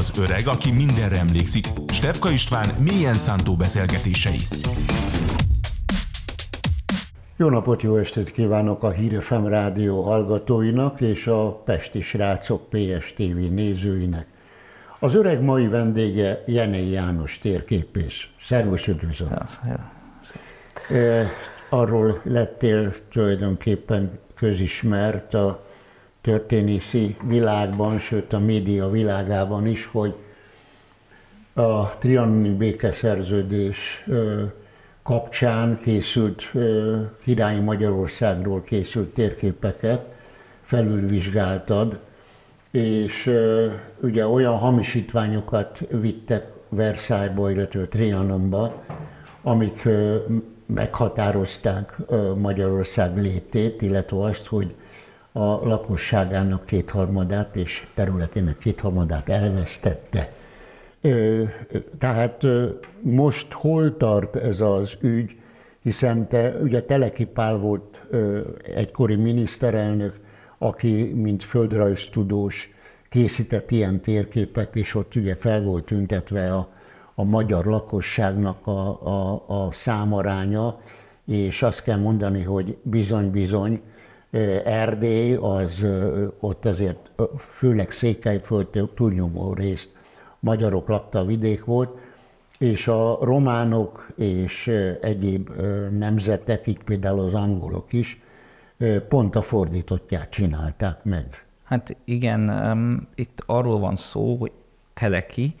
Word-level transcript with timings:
Az 0.00 0.18
öreg, 0.18 0.46
aki 0.46 0.72
mindenre 0.72 1.18
emlékszik. 1.18 1.66
Stefka 1.88 2.30
István 2.30 2.68
mélyen 2.78 3.14
szántó 3.14 3.56
beszélgetései. 3.56 4.40
Jó 7.36 7.48
napot, 7.48 7.82
jó 7.82 7.96
estét 7.96 8.30
kívánok 8.30 8.82
a 8.82 8.90
Hírefem 8.90 9.46
rádió 9.46 10.02
hallgatóinak 10.02 11.00
és 11.00 11.26
a 11.26 11.52
Pesti 11.52 12.00
Srácok 12.00 12.68
PSTV 12.68 13.36
nézőinek. 13.50 14.26
Az 14.98 15.14
öreg 15.14 15.42
mai 15.42 15.68
vendége 15.68 16.42
Jenei 16.46 16.90
János 16.90 17.38
térképész. 17.38 18.24
Szervusz, 18.40 18.86
üdvözlöm! 18.86 19.28
Arról 21.68 22.20
lettél 22.24 22.92
tulajdonképpen 23.10 24.18
közismert 24.34 25.34
a 25.34 25.68
történészi 26.20 27.16
világban, 27.22 27.98
sőt 27.98 28.32
a 28.32 28.38
média 28.38 28.90
világában 28.90 29.66
is, 29.66 29.86
hogy 29.86 30.14
a 31.52 31.88
trianoni 31.98 32.50
békeszerződés 32.50 34.04
kapcsán 35.02 35.78
készült 35.82 36.52
királyi 37.24 37.60
Magyarországról 37.60 38.62
készült 38.62 39.08
térképeket 39.08 40.04
felülvizsgáltad, 40.60 41.98
és 42.70 43.30
ugye 44.02 44.26
olyan 44.26 44.58
hamisítványokat 44.58 45.80
vittek 45.90 46.46
Versailles-ba, 46.68 47.50
illetve 47.50 47.86
Trianonba, 47.86 48.82
amik 49.42 49.88
meghatározták 50.66 51.96
Magyarország 52.36 53.16
létét, 53.18 53.82
illetve 53.82 54.22
azt, 54.22 54.46
hogy 54.46 54.74
a 55.32 55.68
lakosságának 55.68 56.66
kétharmadát 56.66 57.56
és 57.56 57.86
területének 57.94 58.58
kétharmadát 58.58 59.28
elvesztette. 59.28 60.32
Tehát 61.98 62.46
most 63.00 63.52
hol 63.52 63.96
tart 63.96 64.36
ez 64.36 64.60
az 64.60 64.96
ügy, 65.00 65.36
hiszen 65.82 66.28
te, 66.28 66.56
ugye 66.62 66.82
Teleki 66.82 67.24
Pál 67.24 67.56
volt 67.56 68.02
egykori 68.74 69.16
miniszterelnök, 69.16 70.20
aki, 70.58 71.12
mint 71.14 71.44
földrajztudós 71.44 72.74
készített 73.08 73.70
ilyen 73.70 74.00
térképet, 74.00 74.76
és 74.76 74.94
ott 74.94 75.14
ugye 75.14 75.34
fel 75.34 75.62
volt 75.62 75.84
tüntetve 75.84 76.54
a, 76.54 76.68
a 77.14 77.24
magyar 77.24 77.64
lakosságnak 77.64 78.66
a, 78.66 79.06
a, 79.06 79.44
a 79.46 79.72
számaránya, 79.72 80.78
és 81.26 81.62
azt 81.62 81.82
kell 81.82 81.98
mondani, 81.98 82.42
hogy 82.42 82.78
bizony-bizony 82.82 83.80
Erdély, 84.64 85.34
az 85.34 85.86
ott 86.40 86.64
azért 86.64 87.10
főleg 87.38 87.90
Székelyföld 87.90 88.90
túlnyomó 88.94 89.52
részt 89.52 89.90
magyarok 90.40 90.88
lakta 90.88 91.24
vidék 91.24 91.64
volt, 91.64 91.98
és 92.58 92.88
a 92.88 93.18
románok 93.22 94.06
és 94.16 94.66
egyéb 95.00 95.50
nemzetek, 95.98 96.66
így 96.66 96.82
például 96.84 97.20
az 97.20 97.34
angolok 97.34 97.92
is, 97.92 98.20
pont 99.08 99.36
a 99.36 99.42
fordítottját 99.42 100.30
csinálták 100.30 101.04
meg. 101.04 101.44
Hát 101.64 101.96
igen, 102.04 103.08
itt 103.14 103.42
arról 103.46 103.78
van 103.78 103.96
szó, 103.96 104.36
hogy 104.36 104.52
Teleki 104.94 105.54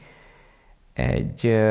egy 0.92 1.66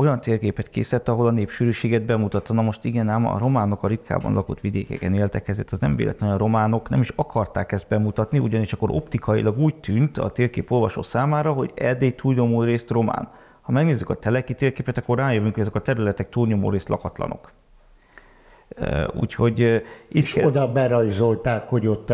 olyan 0.00 0.20
térképet 0.20 0.68
készített, 0.68 1.08
ahol 1.08 1.26
a 1.26 1.30
népsűrűséget 1.30 2.04
bemutatta. 2.04 2.52
Na 2.52 2.62
most 2.62 2.84
igen, 2.84 3.08
ám 3.08 3.26
a 3.26 3.38
románok 3.38 3.82
a 3.82 3.86
ritkában 3.86 4.32
lakott 4.32 4.60
vidékeken 4.60 5.14
éltek, 5.14 5.48
ezért 5.48 5.70
az 5.70 5.78
nem 5.78 5.96
véletlenül 5.96 6.34
a 6.34 6.38
románok 6.38 6.88
nem 6.88 7.00
is 7.00 7.12
akarták 7.16 7.72
ezt 7.72 7.88
bemutatni, 7.88 8.38
ugyanis 8.38 8.72
akkor 8.72 8.90
optikailag 8.90 9.58
úgy 9.58 9.76
tűnt 9.76 10.18
a 10.18 10.30
térkép 10.30 10.70
olvasó 10.70 11.02
számára, 11.02 11.52
hogy 11.52 11.72
Erdély 11.74 12.10
túlnyomó 12.10 12.62
részt 12.62 12.90
román. 12.90 13.28
Ha 13.62 13.72
megnézzük 13.72 14.10
a 14.10 14.14
teleki 14.14 14.54
térképet, 14.54 14.98
akkor 14.98 15.18
rájövünk, 15.18 15.52
hogy 15.52 15.62
ezek 15.62 15.74
a 15.74 15.80
területek 15.80 16.28
túlnyomó 16.28 16.70
részt 16.70 16.88
lakatlanok. 16.88 17.50
Úgyhogy 19.20 19.60
itt 20.08 20.22
És 20.22 20.32
kell... 20.32 20.46
oda 20.46 20.72
berajzolták, 20.72 21.68
hogy 21.68 21.86
ott 21.86 22.12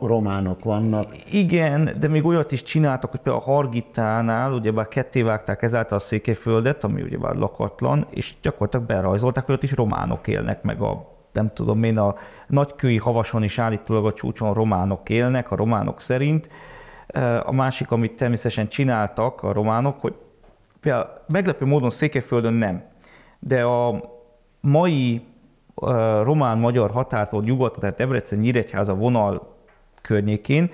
románok 0.00 0.64
vannak. 0.64 1.06
Igen, 1.32 1.90
de 1.98 2.08
még 2.08 2.24
olyat 2.24 2.52
is 2.52 2.62
csináltak, 2.62 3.10
hogy 3.10 3.20
például 3.20 3.44
a 3.44 3.50
Hargitánál 3.52 4.52
ugyebár 4.52 4.88
ketté 4.88 5.22
vágták 5.22 5.62
ezáltal 5.62 5.96
a 5.96 6.00
Székelyföldet, 6.00 6.84
ami 6.84 7.02
ugyebár 7.02 7.34
lakatlan, 7.34 8.06
és 8.10 8.34
gyakorlatilag 8.42 8.86
berajzolták, 8.86 9.44
hogy 9.44 9.54
ott 9.54 9.62
is 9.62 9.72
románok 9.72 10.28
élnek, 10.28 10.62
meg 10.62 10.80
a 10.80 11.12
nem 11.32 11.48
tudom 11.48 11.82
én, 11.82 11.98
a 11.98 12.14
nagykői 12.46 12.98
havason 12.98 13.42
is 13.42 13.58
állítólag 13.58 14.06
a 14.06 14.12
csúcson 14.12 14.54
románok 14.54 15.08
élnek, 15.08 15.50
a 15.50 15.56
románok 15.56 16.00
szerint. 16.00 16.48
A 17.44 17.52
másik, 17.52 17.90
amit 17.90 18.16
természetesen 18.16 18.68
csináltak 18.68 19.42
a 19.42 19.52
románok, 19.52 20.00
hogy 20.00 20.14
például 20.80 21.08
meglepő 21.26 21.64
módon 21.66 21.90
Székelyföldön 21.90 22.54
nem, 22.54 22.82
de 23.38 23.62
a 23.62 24.12
mai 24.60 25.22
román-magyar 26.22 26.90
határtól 26.90 27.42
nyugatra, 27.42 27.80
tehát 27.80 27.96
Debrecen-Nyíregyháza 27.96 28.94
vonal 28.94 29.56
környékén 30.02 30.70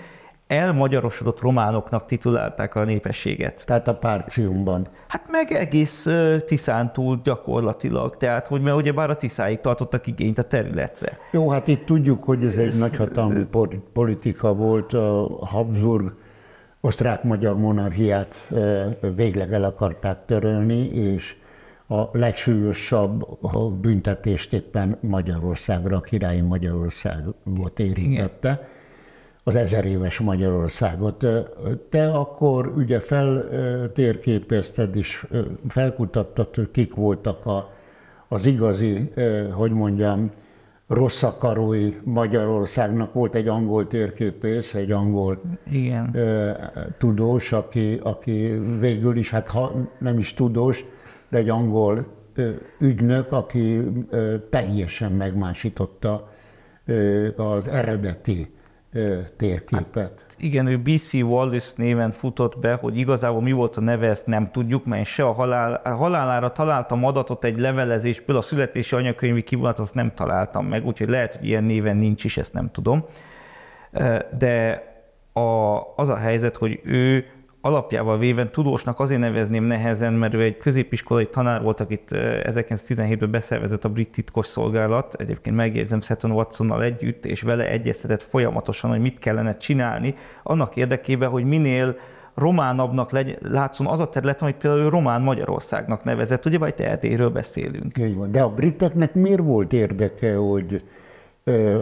elmagyarosodott 0.46 1.40
románoknak 1.40 2.04
titulálták 2.04 2.74
a 2.74 2.84
népességet. 2.84 3.66
Tehát 3.66 3.88
a 3.88 3.94
párciumban. 3.94 4.88
Hát 5.08 5.28
meg 5.30 5.52
egész 5.52 6.08
Tiszán 6.44 6.92
túl 6.92 7.20
gyakorlatilag, 7.24 8.16
tehát 8.16 8.46
hogy 8.46 8.62
mert 8.62 8.76
ugye 8.76 8.92
bár 8.92 9.10
a 9.10 9.14
Tiszáig 9.14 9.60
tartottak 9.60 10.06
igényt 10.06 10.38
a 10.38 10.42
területre. 10.42 11.18
Jó, 11.32 11.50
hát 11.50 11.68
itt 11.68 11.86
tudjuk, 11.86 12.24
hogy 12.24 12.44
ez 12.44 12.56
egy 12.56 12.78
nagyhatalmú 12.78 13.44
politika 13.92 14.54
volt, 14.54 14.92
a 14.92 15.26
Habsburg 15.40 16.14
osztrák-magyar 16.80 17.56
monarchiát 17.56 18.34
végleg 19.16 19.52
el 19.52 19.64
akarták 19.64 20.24
törölni, 20.26 20.86
és 20.86 21.36
a 21.90 22.08
legsúlyosabb 22.12 23.26
büntetést 23.80 24.52
éppen 24.52 24.98
Magyarországra, 25.00 25.96
a 25.96 26.00
királyi 26.00 26.40
Magyarországot 26.40 27.78
érintette, 27.78 28.68
az 29.44 29.54
ezer 29.54 29.84
éves 29.84 30.18
Magyarországot. 30.18 31.26
Te 31.88 32.10
akkor 32.10 32.66
ugye 32.66 33.00
feltérképezted 33.00 34.96
és 34.96 35.26
felkutattad, 35.68 36.54
hogy 36.54 36.70
kik 36.70 36.94
voltak 36.94 37.46
a, 37.46 37.70
az 38.28 38.46
igazi, 38.46 39.12
hogy 39.52 39.70
mondjam, 39.70 40.30
rossz 40.90 41.22
akarói 41.22 41.94
Magyarországnak. 42.04 43.12
Volt 43.12 43.34
egy 43.34 43.48
angol 43.48 43.86
térképész, 43.86 44.74
egy 44.74 44.90
angol 44.90 45.40
Igen. 45.70 46.16
tudós, 46.98 47.52
aki, 47.52 48.00
aki 48.02 48.58
végül 48.80 49.16
is, 49.16 49.30
hát 49.30 49.48
ha 49.48 49.72
nem 49.98 50.18
is 50.18 50.34
tudós, 50.34 50.84
de 51.28 51.38
egy 51.38 51.48
angol 51.48 52.06
ügynök, 52.78 53.32
aki 53.32 53.80
teljesen 54.50 55.12
megmásította 55.12 56.30
az 57.36 57.68
eredeti 57.68 58.54
térképet. 59.36 60.20
Hát 60.20 60.36
igen, 60.38 60.66
ő 60.66 60.78
BC 60.78 61.12
Wallace 61.12 61.74
néven 61.76 62.10
futott 62.10 62.58
be, 62.58 62.74
hogy 62.74 62.98
igazából 62.98 63.42
mi 63.42 63.52
volt 63.52 63.76
a 63.76 63.80
neve, 63.80 64.06
ezt 64.08 64.26
nem 64.26 64.46
tudjuk, 64.46 64.84
mert 64.84 65.04
se 65.04 65.24
a, 65.24 65.32
halál, 65.32 65.80
a 65.84 65.90
halálára 65.90 66.50
találtam 66.52 67.04
adatot 67.04 67.44
egy 67.44 67.58
levelezésből, 67.58 68.36
a 68.36 68.40
születési 68.40 68.94
anyakönyvi 68.94 69.42
kivonat 69.42 69.78
azt 69.78 69.94
nem 69.94 70.10
találtam 70.10 70.66
meg, 70.66 70.86
úgyhogy 70.86 71.08
lehet, 71.08 71.36
hogy 71.36 71.46
ilyen 71.46 71.64
néven 71.64 71.96
nincs 71.96 72.24
is, 72.24 72.36
ezt 72.36 72.52
nem 72.52 72.70
tudom. 72.70 73.04
De 74.38 74.84
a, 75.32 75.80
az 75.96 76.08
a 76.08 76.16
helyzet, 76.16 76.56
hogy 76.56 76.80
ő 76.82 77.24
alapjával 77.60 78.18
véve 78.18 78.44
tudósnak 78.44 79.00
azért 79.00 79.20
nevezném 79.20 79.64
nehezen, 79.64 80.14
mert 80.14 80.34
ő 80.34 80.42
egy 80.42 80.56
középiskolai 80.56 81.26
tanár 81.26 81.62
volt, 81.62 81.80
akit 81.80 82.08
1917-ben 82.12 83.30
beszervezett 83.30 83.84
a 83.84 83.88
brit 83.88 84.10
titkos 84.10 84.46
szolgálat, 84.46 85.14
egyébként 85.14 85.56
megjegyzem 85.56 86.00
Seton 86.00 86.30
Watsonnal 86.30 86.82
együtt, 86.82 87.24
és 87.24 87.42
vele 87.42 87.68
egyeztetett 87.68 88.22
folyamatosan, 88.22 88.90
hogy 88.90 89.00
mit 89.00 89.18
kellene 89.18 89.56
csinálni, 89.56 90.14
annak 90.42 90.76
érdekében, 90.76 91.30
hogy 91.30 91.44
minél 91.44 91.96
románabbnak 92.34 93.10
legy, 93.10 93.38
látszon 93.42 93.86
az 93.86 94.00
a 94.00 94.08
terület, 94.08 94.42
amit 94.42 94.56
például 94.56 94.90
román 94.90 95.22
Magyarországnak 95.22 96.04
nevezett, 96.04 96.46
ugye 96.46 96.58
vagy 96.58 96.74
Erdélyről 96.76 97.30
beszélünk. 97.30 97.98
Így 97.98 98.16
van. 98.16 98.32
De 98.32 98.42
a 98.42 98.48
briteknek 98.48 99.14
miért 99.14 99.40
volt 99.40 99.72
érdeke, 99.72 100.34
hogy 100.34 100.82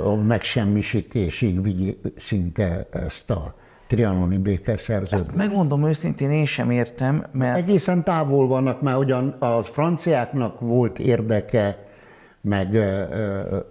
a 0.05 0.15
megsemmisítésig 0.15 1.63
vigyi 1.63 1.99
szinte 2.17 2.87
ezt 2.91 3.31
a 3.31 3.55
trianoni 3.89 4.39
békeszerződés. 4.39 5.13
Ezt 5.13 5.37
megmondom 5.37 5.87
őszintén, 5.87 6.31
én 6.31 6.45
sem 6.45 6.71
értem, 6.71 7.27
mert... 7.33 7.57
Egészen 7.57 8.05
távol 8.05 8.47
vannak, 8.47 8.83
mert 8.83 8.99
ugyan 8.99 9.29
a 9.29 9.63
franciáknak 9.63 10.61
volt 10.61 10.99
érdeke, 10.99 11.87
meg 12.41 12.75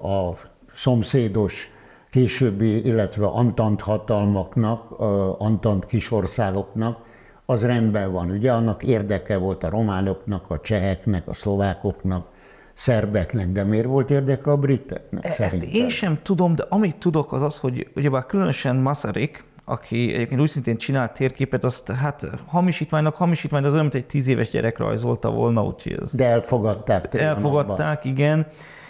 a 0.02 0.38
szomszédos 0.74 1.72
későbbi, 2.10 2.86
illetve 2.86 3.26
Antant 3.26 3.82
hatalmaknak, 3.82 4.92
Antant 5.38 5.86
kisországoknak, 5.86 7.06
az 7.46 7.66
rendben 7.66 8.12
van. 8.12 8.30
Ugye 8.30 8.52
annak 8.52 8.84
érdeke 8.84 9.38
volt 9.38 9.64
a 9.64 9.70
románoknak, 9.70 10.50
a 10.50 10.60
cseheknek, 10.60 11.28
a 11.28 11.34
szlovákoknak, 11.34 12.28
szerbeknek, 12.74 13.52
de 13.52 13.64
miért 13.64 13.86
volt 13.86 14.10
érdeke 14.10 14.52
a 14.52 14.58
briteknek? 14.58 15.26
Ezt 15.26 15.38
szerintem? 15.38 15.70
én 15.70 15.90
sem 15.90 16.20
tudom, 16.24 16.56
de 16.56 16.66
amit 16.70 16.96
tudok 16.96 17.34
az 17.34 17.42
az, 17.42 17.58
hogy 17.58 17.88
ugyebár 17.96 18.26
különösen 18.26 18.76
Masaryk, 18.76 19.44
aki 19.70 20.14
egyébként 20.14 20.42
úgy 20.42 20.50
szintén 20.50 20.78
csinált 20.78 21.14
térképet, 21.14 21.64
azt 21.64 21.92
hát 21.92 22.30
hamisítványnak 22.46 23.16
hamisítvány, 23.16 23.64
az 23.64 23.72
olyan, 23.72 23.82
mint 23.84 23.96
egy 23.96 24.06
tíz 24.06 24.28
éves 24.28 24.50
gyerek 24.50 24.78
rajzolta 24.78 25.32
volna, 25.32 25.64
úgyhogy 25.64 25.98
ez 26.02 26.16
De 26.16 26.26
elfogadták. 26.26 27.14
elfogadták, 27.22 28.06
igen, 28.06 28.48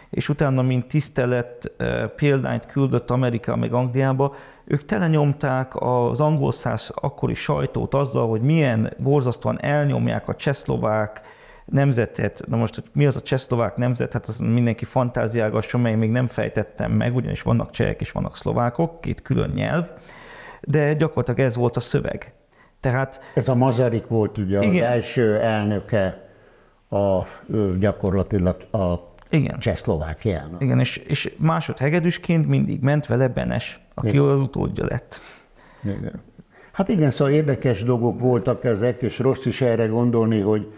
és 0.09 0.29
utána, 0.29 0.61
mint 0.61 0.87
tisztelet 0.87 1.71
példányt 2.15 2.65
küldött 2.65 3.11
Amerika 3.11 3.55
meg 3.55 3.73
Angliába, 3.73 4.35
ők 4.65 4.85
telenyomták 4.85 5.71
az 5.75 6.21
angol 6.21 6.51
száz 6.51 6.91
akkori 6.95 7.33
sajtót 7.33 7.93
azzal, 7.93 8.29
hogy 8.29 8.41
milyen 8.41 8.93
borzasztóan 8.97 9.61
elnyomják 9.61 10.27
a 10.27 10.35
csehszlovák 10.35 11.21
nemzetet. 11.65 12.43
Na 12.47 12.57
most, 12.57 12.75
hogy 12.75 12.83
mi 12.93 13.05
az 13.05 13.15
a 13.15 13.21
csehszlovák 13.21 13.75
nemzet, 13.75 14.13
hát 14.13 14.25
az 14.25 14.37
mindenki 14.37 14.85
fantáziálgasson, 14.85 15.81
mely 15.81 15.95
még 15.95 16.09
nem 16.11 16.27
fejtettem 16.27 16.91
meg, 16.91 17.15
ugyanis 17.15 17.41
vannak 17.41 17.69
csehek 17.71 18.01
és 18.01 18.11
vannak 18.11 18.35
szlovákok, 18.35 19.01
két 19.01 19.21
külön 19.21 19.51
nyelv, 19.55 19.91
de 20.61 20.93
gyakorlatilag 20.93 21.39
ez 21.39 21.55
volt 21.55 21.75
a 21.75 21.79
szöveg. 21.79 22.33
Tehát 22.79 23.21
Ez 23.35 23.47
a 23.47 23.55
Mazarik 23.55 24.07
volt 24.07 24.37
ugye 24.37 24.59
Igen. 24.61 24.83
az 24.85 24.91
első 24.91 25.35
elnöke 25.39 26.29
a, 26.89 27.21
gyakorlatilag 27.79 28.55
a 28.71 28.93
igen, 29.29 29.59
Csehszlovákiának. 29.59 30.61
igen 30.61 30.79
és, 30.79 30.97
és 30.97 31.33
másod 31.37 31.77
hegedűsként 31.77 32.47
mindig 32.47 32.81
ment 32.81 33.05
vele 33.05 33.27
Benes, 33.27 33.79
aki 33.93 34.07
Igen. 34.07 34.23
az 34.23 34.41
utódja 34.41 34.85
lett. 34.85 35.19
Igen. 35.83 36.21
Hát 36.71 36.87
igen, 36.89 37.11
szóval 37.11 37.33
érdekes 37.33 37.83
dolgok 37.83 38.19
voltak 38.19 38.63
ezek, 38.63 39.01
és 39.01 39.19
rossz 39.19 39.45
is 39.45 39.61
erre 39.61 39.85
gondolni, 39.85 40.39
hogy 40.39 40.73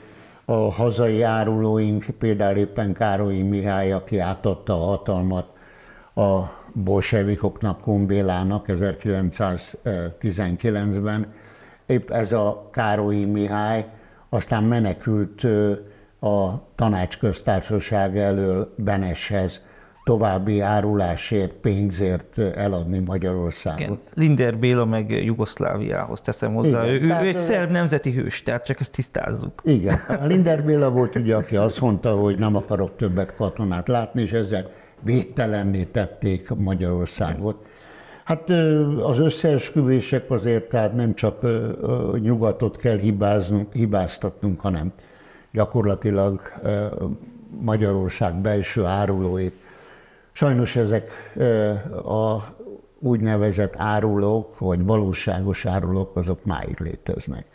a 0.46 0.72
hazai 0.72 1.22
árulóink, 1.22 2.06
például 2.20 2.58
éppen 2.58 2.94
Károlyi 2.94 3.42
Mihály, 3.42 3.92
aki 3.92 4.18
átadta 4.18 4.74
a 4.74 4.86
hatalmat 4.86 5.48
a 6.16 6.40
bolsevikoknak, 6.84 7.82
Kumbélának 7.82 8.66
1919-ben, 8.68 11.28
épp 11.86 12.10
ez 12.10 12.32
a 12.32 12.70
Károlyi 12.72 13.26
Mihály 13.26 13.86
aztán 14.30 14.64
menekült 14.64 15.44
a 16.20 16.68
tanácsköztársaság 16.76 18.18
elől 18.18 18.74
Beneshez 18.78 19.62
további 20.04 20.60
árulásért, 20.60 21.52
pénzért 21.52 22.38
eladni 22.38 23.00
Magyarországot. 23.00 23.80
Igen. 23.80 24.00
Linder 24.14 24.58
Béla 24.58 24.86
meg 24.86 25.26
Jugoszláviához 25.26 26.22
teszem 26.22 26.54
hozzá. 26.54 26.86
Igen, 26.86 27.02
ő, 27.02 27.24
ő, 27.24 27.28
egy 27.28 27.38
szerb 27.38 27.72
nemzeti 27.72 28.12
hős, 28.12 28.44
tehát 28.44 28.66
csak 28.66 28.80
ezt 28.80 28.92
tisztázzuk. 28.92 29.62
Igen. 29.64 29.98
A 30.08 30.26
Linder 30.26 30.64
Béla 30.64 30.90
volt 30.90 31.16
ugye, 31.16 31.36
aki 31.36 31.56
azt 31.56 31.82
mondta, 31.82 32.12
hogy 32.12 32.40
nem 32.40 32.56
akarok 32.56 32.96
többet 32.96 33.36
katonát 33.36 33.88
látni, 33.88 34.22
és 34.22 34.32
ezzel 34.32 34.70
védtelenné 35.04 35.84
tették 35.84 36.50
Magyarországot. 36.50 37.66
Hát 38.24 38.50
az 39.04 39.20
összeesküvések 39.20 40.32
azért, 40.32 40.70
tehát 40.70 40.94
nem 40.94 41.14
csak 41.14 41.42
nyugatot 42.22 42.78
kell 42.78 42.98
hibáznunk, 42.98 43.74
hibáztatnunk, 43.74 44.60
hanem 44.60 44.92
gyakorlatilag 45.52 46.42
Magyarország 47.62 48.36
belső 48.36 48.86
árulóit. 48.86 49.54
Sajnos 50.32 50.76
ezek 50.76 51.12
a 52.06 52.38
úgynevezett 53.00 53.74
árulók, 53.78 54.60
vagy 54.60 54.86
valóságos 54.86 55.66
árulók, 55.66 56.16
azok 56.16 56.46
máig 56.46 56.80
léteznek. 56.80 57.46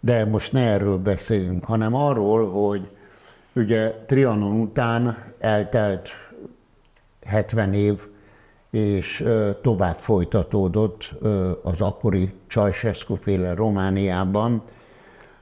De 0.00 0.24
most 0.24 0.52
ne 0.52 0.60
erről 0.60 0.98
beszéljünk, 0.98 1.64
hanem 1.64 1.94
arról, 1.94 2.50
hogy 2.50 2.88
ugye 3.54 3.94
Trianon 4.06 4.60
után 4.60 5.18
eltelt 5.38 6.08
70 7.28 7.72
év, 7.72 8.06
és 8.70 9.24
tovább 9.62 9.94
folytatódott 9.94 11.12
az 11.62 11.80
akkori 11.80 12.32
Ceausescu 12.48 13.14
féle 13.14 13.54
Romániában 13.54 14.62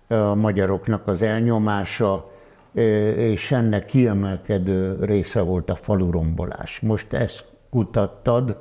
a 0.09 0.35
magyaroknak 0.35 1.07
az 1.07 1.23
elnyomása, 1.23 2.31
és 3.17 3.53
ennek 3.53 3.85
kiemelkedő 3.85 5.05
része 5.05 5.41
volt 5.41 5.71
a 5.71 5.75
falurombolás. 5.75 6.81
Most 6.81 7.13
ezt 7.13 7.45
kutattad, 7.71 8.57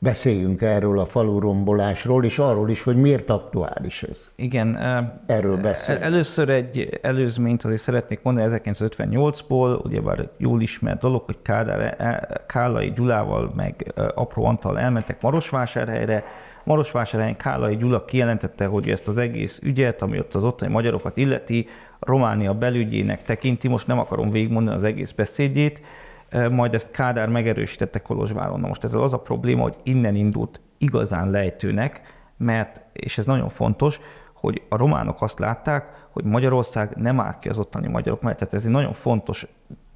beszéljünk 0.00 0.62
erről 0.62 0.98
a 0.98 1.06
falurombolásról, 1.06 2.24
és 2.24 2.38
arról 2.38 2.70
is, 2.70 2.82
hogy 2.82 2.96
miért 2.96 3.30
aktuális 3.30 4.02
ez. 4.02 4.16
Igen. 4.36 4.76
Erről 5.26 5.56
beszél. 5.56 5.96
Először 5.96 6.48
egy 6.48 6.98
előzményt 7.02 7.64
azért 7.64 7.80
szeretnék 7.80 8.22
mondani 8.22 8.60
1958-ból, 8.64 9.84
ugyebár 9.84 10.28
jól 10.36 10.60
ismert 10.60 11.00
dolog, 11.00 11.22
hogy 11.24 11.38
Kádár, 11.42 12.26
Kálai 12.46 12.92
Gyulával 12.92 13.52
meg 13.56 13.92
Apró 14.14 14.44
Antal 14.44 14.78
elmentek 14.78 15.22
Marosvásárhelyre. 15.22 16.24
Marosvásárhelyen 16.64 17.36
Kálai 17.36 17.76
Gyula 17.76 18.04
kijelentette, 18.04 18.66
hogy 18.66 18.88
ezt 18.88 19.08
az 19.08 19.18
egész 19.18 19.60
ügyet, 19.62 20.02
ami 20.02 20.18
ott 20.18 20.34
az 20.34 20.44
ottani 20.44 20.72
magyarokat 20.72 21.16
illeti, 21.16 21.66
Románia 22.00 22.54
belügyének 22.54 23.24
tekinti, 23.24 23.68
most 23.68 23.86
nem 23.86 23.98
akarom 23.98 24.30
végigmondani 24.30 24.76
az 24.76 24.84
egész 24.84 25.12
beszédjét, 25.12 25.82
majd 26.50 26.74
ezt 26.74 26.92
Kádár 26.92 27.28
megerősítette 27.28 27.98
Kolozsváron. 27.98 28.60
Na 28.60 28.66
most 28.66 28.84
ezzel 28.84 29.02
az 29.02 29.12
a 29.12 29.18
probléma, 29.20 29.62
hogy 29.62 29.76
innen 29.82 30.14
indult 30.14 30.60
igazán 30.78 31.30
lejtőnek, 31.30 32.00
mert, 32.36 32.82
és 32.92 33.18
ez 33.18 33.26
nagyon 33.26 33.48
fontos, 33.48 34.00
hogy 34.34 34.62
a 34.68 34.76
románok 34.76 35.22
azt 35.22 35.38
látták, 35.38 36.06
hogy 36.12 36.24
Magyarország 36.24 36.96
nem 36.96 37.20
áll 37.20 37.38
ki 37.38 37.48
az 37.48 37.58
ottani 37.58 37.88
magyarok 37.88 38.22
mellett. 38.22 38.38
Tehát 38.38 38.54
ez 38.54 38.64
egy 38.64 38.72
nagyon 38.72 38.92
fontos 38.92 39.46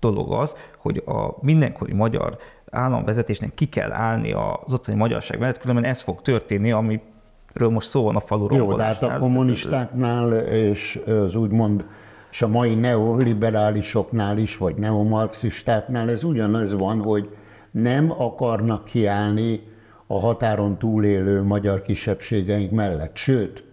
dolog 0.00 0.32
az, 0.32 0.56
hogy 0.78 1.02
a 1.06 1.28
mindenkori 1.40 1.92
magyar 1.92 2.36
államvezetésnek 2.70 3.54
ki 3.54 3.66
kell 3.66 3.92
állni 3.92 4.32
az 4.32 4.72
ottani 4.72 4.96
magyarság 4.96 5.38
mellett, 5.38 5.58
különben 5.58 5.84
ez 5.84 6.00
fog 6.00 6.22
történni, 6.22 6.72
amiről 6.72 7.70
most 7.70 7.88
szó 7.88 8.02
van 8.04 8.16
a 8.16 8.20
falu 8.20 8.54
Jó, 8.54 8.76
de 8.76 8.82
hát 8.82 9.02
a 9.02 9.18
kommunistáknál 9.18 10.32
és 10.32 11.00
az 11.06 11.34
úgymond 11.34 11.84
és 12.32 12.42
a 12.42 12.48
mai 12.48 12.74
neoliberálisoknál 12.74 14.38
is, 14.38 14.56
vagy 14.56 14.74
neomarxistáknál 14.74 16.10
ez 16.10 16.24
ugyanaz 16.24 16.72
van, 16.72 17.00
hogy 17.00 17.28
nem 17.70 18.12
akarnak 18.18 18.84
kiállni 18.84 19.60
a 20.06 20.18
határon 20.18 20.78
túlélő 20.78 21.42
magyar 21.42 21.80
kisebbségeink 21.80 22.70
mellett. 22.70 23.16
Sőt, 23.16 23.64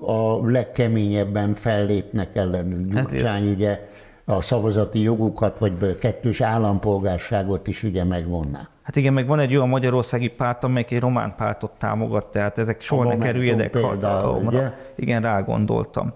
a 0.00 0.50
legkeményebben 0.50 1.54
fellépnek 1.54 2.36
ellenünk. 2.36 2.92
Gyurcsány 2.92 3.50
ugye 3.50 3.86
a 4.24 4.40
szavazati 4.40 5.00
jogukat, 5.00 5.58
vagy 5.58 5.94
kettős 5.98 6.40
állampolgárságot 6.40 7.68
is 7.68 7.82
ugye 7.82 8.04
megvonná. 8.04 8.68
Hát 8.82 8.96
igen, 8.96 9.12
meg 9.12 9.26
van 9.26 9.38
egy 9.38 9.56
olyan 9.56 9.68
magyarországi 9.68 10.28
párt, 10.28 10.64
amelyik 10.64 10.90
egy 10.90 11.00
román 11.00 11.34
pártot 11.36 11.72
támogat, 11.78 12.26
tehát 12.26 12.58
ezek 12.58 12.80
soha 12.80 13.04
ne 13.04 13.16
kerüljenek 13.16 13.76
hatalomra. 13.76 14.74
Igen, 14.96 15.22
rá 15.22 15.40
gondoltam. 15.40 16.12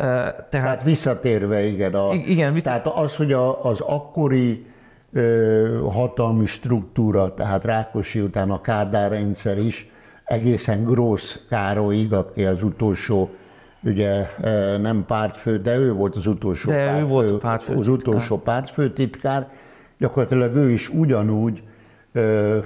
Tehát, 0.00 0.46
Tehát 0.50 0.82
visszatérve, 0.84 1.62
igen. 1.66 1.92
A, 1.94 2.12
igen, 2.12 2.52
vissza- 2.52 2.68
Tehát 2.70 2.86
az, 2.86 3.16
hogy 3.16 3.32
a, 3.32 3.64
az 3.64 3.80
akkori 3.80 4.62
ö, 5.12 5.86
hatalmi 5.90 6.46
struktúra, 6.46 7.34
tehát 7.34 7.64
Rákosi 7.64 8.20
után 8.20 8.50
a 8.50 8.60
Kádár 8.60 9.10
rendszer 9.10 9.58
is, 9.58 9.90
egészen 10.24 10.84
Grósz 10.84 11.40
Károlyig, 11.48 12.12
aki 12.12 12.44
az 12.44 12.62
utolsó, 12.62 13.30
ugye 13.82 14.26
nem 14.80 15.04
pártfő, 15.06 15.58
de 15.58 15.76
ő 15.76 15.92
volt 15.92 16.16
az 16.16 16.26
utolsó 16.26 16.70
De 16.70 16.76
ő 16.82 16.86
pártfő, 16.86 17.06
volt 17.06 17.30
a 17.30 17.36
pártfőtitkár. 17.38 17.80
az 17.80 17.88
utolsó 17.88 18.38
pártfőtitkár, 18.38 19.48
gyakorlatilag 19.98 20.54
ő 20.54 20.70
is 20.70 20.88
ugyanúgy 20.88 21.62
ö, 22.12 22.58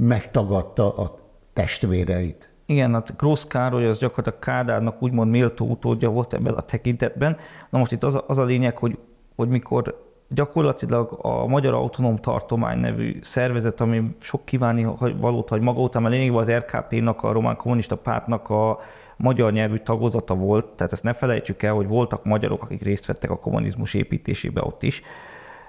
megtagadta 0.00 0.94
a 0.96 1.18
testvéreit. 1.52 2.45
Igen, 2.66 2.92
hát 2.92 3.16
Grósz 3.16 3.44
Károly 3.44 3.86
az 3.86 3.98
gyakorlatilag 3.98 4.38
Kádárnak 4.38 5.02
úgymond 5.02 5.30
méltó 5.30 5.66
utódja 5.66 6.10
volt 6.10 6.32
ebben 6.32 6.54
a 6.54 6.60
tekintetben. 6.60 7.36
Na 7.70 7.78
most 7.78 7.92
itt 7.92 8.02
az 8.02 8.14
a, 8.14 8.24
az 8.26 8.38
a 8.38 8.44
lényeg, 8.44 8.78
hogy, 8.78 8.98
hogy 9.36 9.48
mikor 9.48 10.04
gyakorlatilag 10.28 11.18
a 11.22 11.46
Magyar 11.46 11.74
Autonóm 11.74 12.16
Tartomány 12.16 12.78
nevű 12.78 13.18
szervezet, 13.20 13.80
ami 13.80 14.16
sok 14.18 14.44
kívánni 14.44 14.86
valót 15.20 15.48
hagy 15.48 15.60
maga 15.60 15.80
után, 15.80 16.02
mert 16.02 16.14
lényegében 16.14 16.40
az 16.40 16.50
RKP-nak, 16.50 17.22
a 17.22 17.32
Román 17.32 17.56
Kommunista 17.56 17.96
Pártnak 17.96 18.50
a 18.50 18.78
magyar 19.16 19.52
nyelvű 19.52 19.76
tagozata 19.76 20.34
volt, 20.34 20.66
tehát 20.66 20.92
ezt 20.92 21.02
ne 21.02 21.12
felejtsük 21.12 21.62
el, 21.62 21.74
hogy 21.74 21.86
voltak 21.86 22.24
magyarok, 22.24 22.62
akik 22.62 22.82
részt 22.82 23.06
vettek 23.06 23.30
a 23.30 23.38
kommunizmus 23.38 23.94
építésébe 23.94 24.62
ott 24.62 24.82
is. 24.82 25.02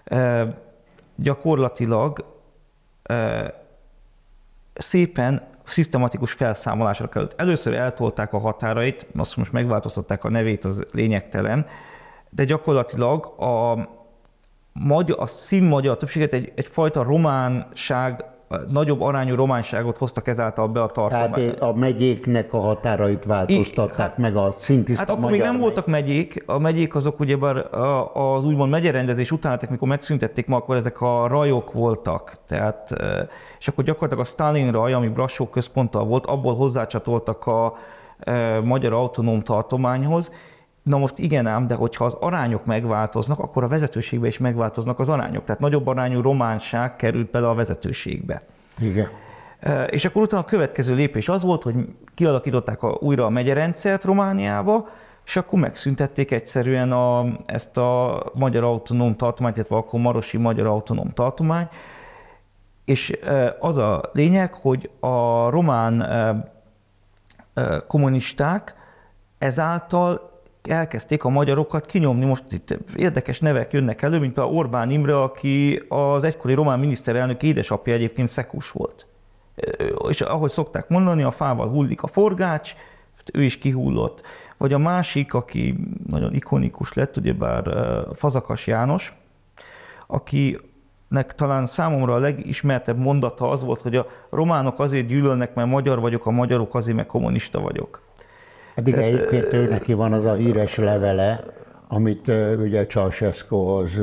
E, 0.03 0.47
gyakorlatilag 1.15 2.25
e, 3.03 3.53
szépen 4.73 5.41
szisztematikus 5.69 6.31
felszámolásra 6.31 7.09
került. 7.09 7.33
Először 7.37 7.73
eltolták 7.73 8.33
a 8.33 8.39
határait, 8.39 9.07
azt 9.15 9.37
most 9.37 9.51
megváltoztatták 9.51 10.23
a 10.23 10.29
nevét, 10.29 10.65
az 10.65 10.83
lényegtelen, 10.91 11.65
de 12.29 12.43
gyakorlatilag 12.43 13.25
a, 13.25 13.87
magyar, 14.73 15.19
a 15.19 15.25
színmagyar 15.25 15.97
többséget 15.97 16.33
egy, 16.33 16.51
egyfajta 16.55 17.03
románság 17.03 18.25
nagyobb 18.69 19.01
arányú 19.01 19.35
románságot 19.35 19.97
hoztak 19.97 20.27
ezáltal 20.27 20.67
be 20.67 20.81
a 20.81 20.87
tartományba. 20.87 21.35
Tehát 21.35 21.61
a 21.61 21.73
megyéknek 21.73 22.53
a 22.53 22.59
határait 22.59 23.25
változtatták 23.25 23.97
hát, 23.97 24.17
meg 24.17 24.35
a 24.35 24.55
szintiszta 24.57 24.99
Hát 24.99 25.09
akkor 25.09 25.31
még 25.31 25.41
nem 25.41 25.51
megy. 25.51 25.61
voltak 25.61 25.87
megyék, 25.87 26.43
a 26.45 26.57
megyék 26.57 26.95
azok 26.95 27.19
ugyebár 27.19 27.57
az 28.13 28.45
úgymond 28.45 28.71
megyerendezés 28.71 29.31
után, 29.31 29.59
mikor 29.69 29.87
megszüntették 29.87 30.47
ma, 30.47 30.55
akkor 30.55 30.75
ezek 30.75 31.01
a 31.01 31.27
rajok 31.27 31.73
voltak. 31.73 32.37
Tehát, 32.47 32.95
és 33.59 33.67
akkor 33.67 33.83
gyakorlatilag 33.83 34.23
a 34.23 34.27
Stalin 34.27 34.71
raj, 34.71 34.93
ami 34.93 35.07
Brassó 35.07 35.47
központtal 35.47 36.05
volt, 36.05 36.25
abból 36.25 36.55
hozzácsatoltak 36.55 37.45
a 37.45 37.73
magyar 38.63 38.93
autonóm 38.93 39.41
tartományhoz, 39.41 40.31
Na 40.87 40.97
most 40.97 41.17
igen 41.17 41.47
ám, 41.47 41.67
de 41.67 41.75
hogyha 41.75 42.05
az 42.05 42.13
arányok 42.13 42.65
megváltoznak, 42.65 43.39
akkor 43.39 43.63
a 43.63 43.67
vezetőségbe 43.67 44.27
is 44.27 44.37
megváltoznak 44.37 44.99
az 44.99 45.09
arányok. 45.09 45.43
Tehát 45.43 45.61
nagyobb 45.61 45.87
arányú 45.87 46.21
románság 46.21 46.95
került 46.95 47.29
bele 47.31 47.47
a 47.47 47.53
vezetőségbe. 47.53 48.43
Igen. 48.79 49.07
És 49.89 50.05
akkor 50.05 50.21
utána 50.21 50.41
a 50.41 50.45
következő 50.45 50.93
lépés 50.95 51.29
az 51.29 51.43
volt, 51.43 51.63
hogy 51.63 51.75
kialakították 52.13 52.83
a, 52.83 52.97
újra 52.99 53.25
a 53.25 53.29
megyerendszert 53.29 54.03
Romániába, 54.03 54.87
és 55.25 55.35
akkor 55.35 55.59
megszüntették 55.59 56.31
egyszerűen 56.31 56.91
a, 56.91 57.25
ezt 57.45 57.77
a 57.77 58.21
magyar 58.33 58.63
autonóm 58.63 59.15
tartományt, 59.15 59.55
illetve 59.55 59.75
akkor 59.75 59.99
Marosi 59.99 60.37
magyar 60.37 60.65
autonóm 60.65 61.09
tartomány, 61.13 61.67
és 62.85 63.19
az 63.59 63.77
a 63.77 64.09
lényeg, 64.13 64.53
hogy 64.53 64.89
a 64.99 65.49
román 65.49 66.05
kommunisták 67.87 68.75
ezáltal 69.37 70.29
elkezdték 70.69 71.23
a 71.23 71.29
magyarokat 71.29 71.85
kinyomni. 71.85 72.25
Most 72.25 72.43
itt 72.49 72.77
érdekes 72.95 73.39
nevek 73.39 73.71
jönnek 73.73 74.01
elő, 74.01 74.19
mint 74.19 74.37
a 74.37 74.49
Orbán 74.49 74.89
Imre, 74.89 75.21
aki 75.21 75.81
az 75.87 76.23
egykori 76.23 76.53
román 76.53 76.79
miniszterelnök 76.79 77.43
édesapja 77.43 77.93
egyébként 77.93 78.27
szekus 78.27 78.71
volt. 78.71 79.07
És 80.09 80.21
ahogy 80.21 80.49
szokták 80.49 80.89
mondani, 80.89 81.23
a 81.23 81.31
fával 81.31 81.69
hullik 81.69 82.03
a 82.03 82.07
forgács, 82.07 82.73
ő 83.33 83.43
is 83.43 83.57
kihullott. 83.57 84.21
Vagy 84.57 84.73
a 84.73 84.77
másik, 84.77 85.33
aki 85.33 85.77
nagyon 86.07 86.33
ikonikus 86.33 86.93
lett, 86.93 87.17
ugyebár 87.17 87.63
Fazakas 88.13 88.67
János, 88.67 89.15
akinek 90.07 91.35
talán 91.35 91.65
számomra 91.65 92.13
a 92.13 92.17
legismertebb 92.17 92.97
mondata 92.97 93.49
az 93.49 93.63
volt, 93.63 93.81
hogy 93.81 93.95
a 93.95 94.05
románok 94.29 94.79
azért 94.79 95.07
gyűlölnek, 95.07 95.55
mert 95.55 95.69
magyar 95.69 95.99
vagyok, 95.99 96.25
a 96.25 96.31
magyarok 96.31 96.75
azért, 96.75 96.95
mert 96.95 97.07
kommunista 97.07 97.59
vagyok. 97.59 98.06
Eddig 98.77 98.93
Tehát, 98.93 99.13
egyébként 99.13 99.53
ő 99.53 99.67
neki 99.69 99.93
van 99.93 100.13
az 100.13 100.25
a 100.25 100.33
híres 100.33 100.75
levele, 100.75 101.39
amit 101.87 102.31
ugye 102.59 102.85
Ceausescuhoz 102.85 104.01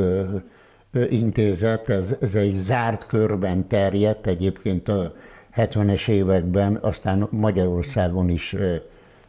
intézett, 1.09 1.89
ez, 1.89 2.17
ez 2.21 2.35
egy 2.35 2.53
zárt 2.53 3.07
körben 3.07 3.69
terjedt, 3.69 4.27
egyébként 4.27 4.89
a 4.89 5.13
70-es 5.57 6.09
években, 6.09 6.79
aztán 6.83 7.29
Magyarországon 7.31 8.29
is 8.29 8.57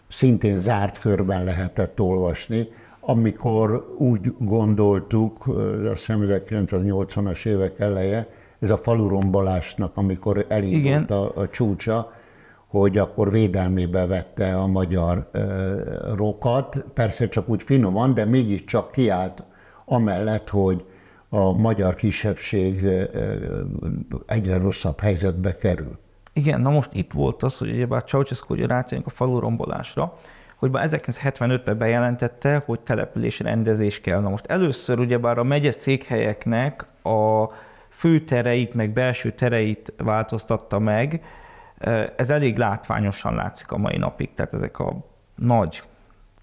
szintén 0.08 0.58
zárt 0.58 1.00
körben 1.00 1.44
lehetett 1.44 2.00
olvasni, 2.02 2.68
amikor 3.00 3.96
úgy 3.98 4.34
gondoltuk, 4.40 5.48
azt 5.92 6.06
hiszem 6.06 6.26
1980-as 6.28 7.46
évek 7.46 7.80
eleje, 7.80 8.28
ez 8.60 8.70
a 8.70 8.78
falurombolásnak, 8.78 9.92
amikor 9.98 10.46
elindult 10.48 11.12
a, 11.12 11.32
a 11.36 11.50
csúcsa, 11.50 12.14
hogy 12.80 12.98
akkor 12.98 13.32
védelmébe 13.32 14.06
vette 14.06 14.56
a 14.56 14.68
magyar 14.68 15.30
rokat, 16.16 16.86
persze 16.94 17.30
csak 17.30 17.50
úgy 17.50 17.64
finoman, 17.64 18.14
de 18.14 18.26
mégiscsak 18.26 18.92
kiállt 18.92 19.44
amellett, 19.86 20.50
hogy 20.50 20.86
a 21.30 21.52
magyar 21.52 21.96
kisebbség 21.96 22.88
egyre 24.26 24.58
rosszabb 24.58 25.00
helyzetbe 25.00 25.56
kerül. 25.56 25.98
Igen, 26.34 26.62
na 26.62 26.70
most 26.70 26.94
itt 26.94 27.12
volt 27.12 27.44
az, 27.44 27.58
hogy 27.58 27.70
ugyebár 27.70 28.04
Ceausescu, 28.04 28.48
hogy 28.48 28.66
rátérünk 28.66 29.08
a 29.08 29.10
falu 29.10 29.40
rombolásra, 29.40 30.14
hogy 30.56 30.72
már 30.72 30.88
1975-ben 30.92 31.78
bejelentette, 31.78 32.64
hogy 32.66 32.80
településrendezés 32.82 34.02
kell. 34.02 34.20
Na 34.20 34.30
most 34.30 34.46
először 34.46 35.00
ugyebár 35.00 35.38
a 35.38 35.44
megye 35.44 35.72
székhelyeknek 35.72 36.88
a 37.04 37.46
főtereit, 37.90 38.74
meg 38.74 38.92
belső 38.92 39.32
tereit 39.32 39.94
változtatta 39.98 40.80
meg, 40.80 41.22
ez 42.16 42.30
elég 42.30 42.58
látványosan 42.58 43.36
látszik 43.36 43.72
a 43.72 43.78
mai 43.78 43.98
napig, 43.98 44.34
tehát 44.34 44.54
ezek 44.54 44.80
a 44.80 44.96
nagy 45.36 45.84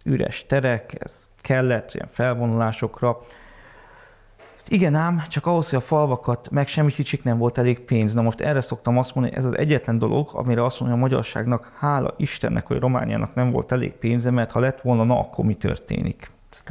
üres 0.04 0.46
terek, 0.46 0.96
ez 0.98 1.28
kellett 1.40 1.94
ilyen 1.94 2.08
felvonulásokra. 2.08 3.18
Igen 4.68 4.94
ám, 4.94 5.22
csak 5.28 5.46
ahhoz, 5.46 5.70
hogy 5.70 5.78
a 5.78 5.82
falvakat 5.82 6.50
meg 6.50 6.66
semmi 6.66 6.90
kicsik 6.90 7.22
nem 7.22 7.38
volt 7.38 7.58
elég 7.58 7.80
pénz. 7.80 8.14
Na 8.14 8.22
most 8.22 8.40
erre 8.40 8.60
szoktam 8.60 8.98
azt 8.98 9.14
mondani, 9.14 9.36
ez 9.36 9.44
az 9.44 9.58
egyetlen 9.58 9.98
dolog, 9.98 10.28
amire 10.32 10.64
azt 10.64 10.80
mondja 10.80 10.98
a 10.98 11.00
magyarságnak, 11.00 11.72
hála 11.78 12.14
Istennek, 12.16 12.66
hogy 12.66 12.78
Romániának 12.78 13.34
nem 13.34 13.50
volt 13.50 13.72
elég 13.72 13.92
pénze, 13.92 14.30
mert 14.30 14.50
ha 14.50 14.60
lett 14.60 14.80
volna, 14.80 15.04
na 15.04 15.18
akkor 15.18 15.44
mi 15.44 15.54
történik? 15.54 16.30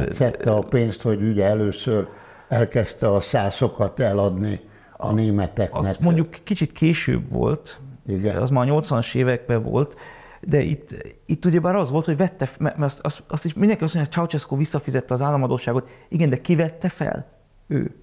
Szedte 0.10 0.52
a 0.52 0.60
pénzt, 0.60 1.02
hogy 1.02 1.24
ugye 1.24 1.46
először 1.46 2.08
elkezdte 2.48 3.14
a 3.14 3.20
szászokat 3.20 4.00
eladni 4.00 4.60
a 4.98 5.12
németeknek. 5.12 5.78
Az 5.78 5.98
mondjuk 5.98 6.30
kicsit 6.44 6.72
később 6.72 7.32
volt, 7.32 7.80
igen. 8.12 8.36
Az 8.36 8.50
már 8.50 8.70
a 8.70 8.80
80-as 8.80 9.16
években 9.16 9.64
volt, 9.64 9.96
de 10.42 10.62
itt, 10.62 10.96
itt 11.26 11.46
ugyebár 11.46 11.76
az 11.76 11.90
volt, 11.90 12.06
hogy 12.06 12.18
vette, 12.18 12.50
mert 12.60 12.80
azt, 12.80 13.00
azt, 13.06 13.24
azt 13.28 13.46
is 13.46 13.54
mindenki 13.54 13.84
azt 13.84 13.96
mondja, 13.96 14.12
hogy 14.14 14.30
Ceausescu 14.30 14.58
visszafizette 14.58 15.14
az 15.14 15.22
államadóságot. 15.22 15.90
Igen, 16.10 16.30
de 16.30 16.38
ki 16.38 16.56
vette 16.56 16.90
fel? 16.90 17.28
Ő. 17.68 17.96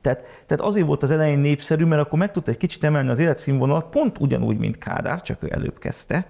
Tehát, 0.00 0.22
tehát 0.46 0.64
azért 0.64 0.86
volt 0.86 1.02
az 1.02 1.10
elején 1.10 1.38
népszerű, 1.38 1.84
mert 1.84 2.02
akkor 2.02 2.18
meg 2.18 2.30
tudta 2.30 2.50
egy 2.50 2.56
kicsit 2.56 2.84
emelni 2.84 3.08
az 3.08 3.18
életszínvonalat, 3.18 3.86
pont 3.90 4.18
ugyanúgy, 4.18 4.58
mint 4.58 4.78
Kádár, 4.78 5.22
csak 5.22 5.42
ő 5.42 5.48
előbb 5.50 5.78
kezdte. 5.78 6.26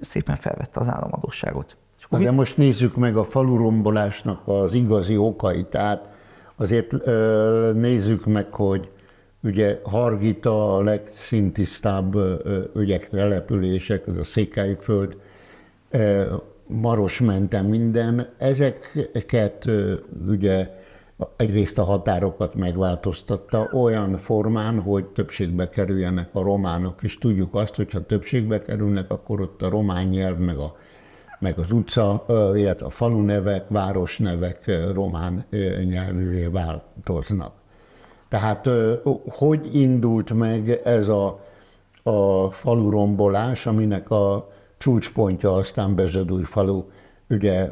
Szépen 0.00 0.36
felvette 0.36 0.80
az 0.80 0.88
államadóságot. 0.88 1.76
De 2.10 2.18
visz... 2.18 2.30
most 2.30 2.56
nézzük 2.56 2.96
meg 2.96 3.16
a 3.16 3.24
falurombolásnak 3.24 4.48
az 4.48 4.74
igazi 4.74 5.16
okait. 5.16 5.66
Tehát 5.66 6.08
azért 6.56 6.92
nézzük 7.74 8.24
meg, 8.24 8.54
hogy 8.54 8.90
Ugye 9.46 9.80
Hargita 9.84 10.76
a 10.76 10.82
legszintisztább 10.82 12.16
ügyek, 12.74 13.08
települések, 13.08 14.06
az 14.06 14.16
a 14.16 14.24
Székelyföld, 14.24 15.16
Maros 16.66 17.20
mentem 17.20 17.66
minden. 17.66 18.28
Ezeket 18.38 19.70
ugye 20.28 20.70
egyrészt 21.36 21.78
a 21.78 21.84
határokat 21.84 22.54
megváltoztatta 22.54 23.68
olyan 23.72 24.16
formán, 24.16 24.80
hogy 24.80 25.04
többségbe 25.04 25.68
kerüljenek 25.68 26.28
a 26.32 26.42
románok, 26.42 27.02
és 27.02 27.18
tudjuk 27.18 27.54
azt, 27.54 27.74
hogy 27.74 27.92
ha 27.92 28.06
többségbe 28.06 28.62
kerülnek, 28.62 29.10
akkor 29.10 29.40
ott 29.40 29.62
a 29.62 29.68
román 29.68 30.06
nyelv, 30.06 30.38
meg, 30.38 30.58
a, 30.58 30.76
meg 31.38 31.58
az 31.58 31.72
utca, 31.72 32.24
illetve 32.54 32.86
a 32.86 32.90
falunevek, 32.90 33.64
városnevek 33.68 34.70
román 34.92 35.44
nyelvűvé 35.84 36.46
változnak. 36.46 37.64
Tehát 38.28 38.68
hogy 39.28 39.76
indult 39.76 40.32
meg 40.32 40.80
ez 40.84 41.08
a, 41.08 41.40
a 42.02 42.50
falurombolás, 42.50 43.66
aminek 43.66 44.10
a 44.10 44.48
csúcspontja 44.78 45.54
aztán 45.54 45.94
Bezsedúj 45.94 46.42
falu 46.42 46.84
ugye 47.28 47.68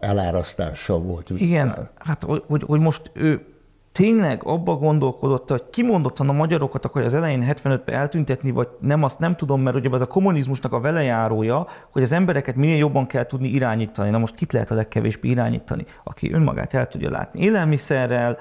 elárasztása 0.00 0.98
volt. 0.98 1.30
Igen, 1.30 1.88
hát 1.94 2.24
hogy, 2.24 2.62
hogy 2.66 2.80
most 2.80 3.10
ő 3.12 3.55
tényleg 3.96 4.40
abba 4.44 4.74
gondolkodott, 4.74 5.50
hogy 5.50 5.64
kimondottan 5.70 6.28
a 6.28 6.32
magyarokat 6.32 6.84
akarja 6.84 7.08
az 7.08 7.14
elején 7.14 7.44
75-ben 7.46 7.94
eltüntetni, 7.94 8.50
vagy 8.50 8.68
nem, 8.80 9.02
azt 9.02 9.18
nem 9.18 9.36
tudom, 9.36 9.62
mert 9.62 9.76
ugye 9.76 9.88
ez 9.92 10.00
a 10.00 10.06
kommunizmusnak 10.06 10.72
a 10.72 10.80
velejárója, 10.80 11.66
hogy 11.90 12.02
az 12.02 12.12
embereket 12.12 12.56
minél 12.56 12.76
jobban 12.76 13.06
kell 13.06 13.26
tudni 13.26 13.48
irányítani. 13.48 14.10
Na 14.10 14.18
most 14.18 14.34
kit 14.34 14.52
lehet 14.52 14.70
a 14.70 14.74
legkevésbé 14.74 15.28
irányítani? 15.28 15.84
Aki 16.04 16.32
önmagát 16.32 16.74
el 16.74 16.86
tudja 16.86 17.10
látni 17.10 17.40
élelmiszerrel, 17.40 18.38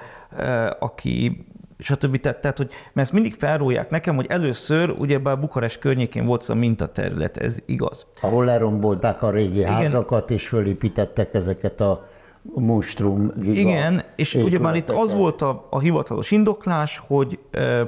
aki 0.80 1.46
stb. 1.78 2.18
Tehát, 2.20 2.42
tehát, 2.42 2.58
hogy, 2.58 2.70
mert 2.70 3.08
ezt 3.08 3.14
mindig 3.14 3.34
felrólják 3.34 3.90
nekem, 3.90 4.16
hogy 4.16 4.26
először 4.30 4.90
ugye 4.90 5.20
a 5.24 5.36
Bukarest 5.36 5.80
környékén 5.80 6.26
volt 6.26 6.42
az 6.42 6.50
a 6.50 6.56
mintaterület, 6.56 7.38
ez 7.38 7.60
igaz. 7.66 8.08
Ahol 8.22 8.46
lerombolták 8.46 9.22
a 9.22 9.30
régi 9.30 9.60
Igen. 9.60 9.74
házakat, 9.74 10.32
és 10.32 10.48
fölépítettek 10.48 11.34
ezeket 11.34 11.82
a 11.82 12.08
monstrum 12.54 13.32
Igen, 13.44 14.04
és 14.16 14.36
ugye 14.36 14.60
már 14.60 14.76
itt 14.76 14.90
az 14.90 15.14
volt 15.14 15.42
a, 15.42 15.68
a 15.70 15.80
hivatalos 15.80 16.32
indoklás, 16.32 17.02
hogy 17.08 17.40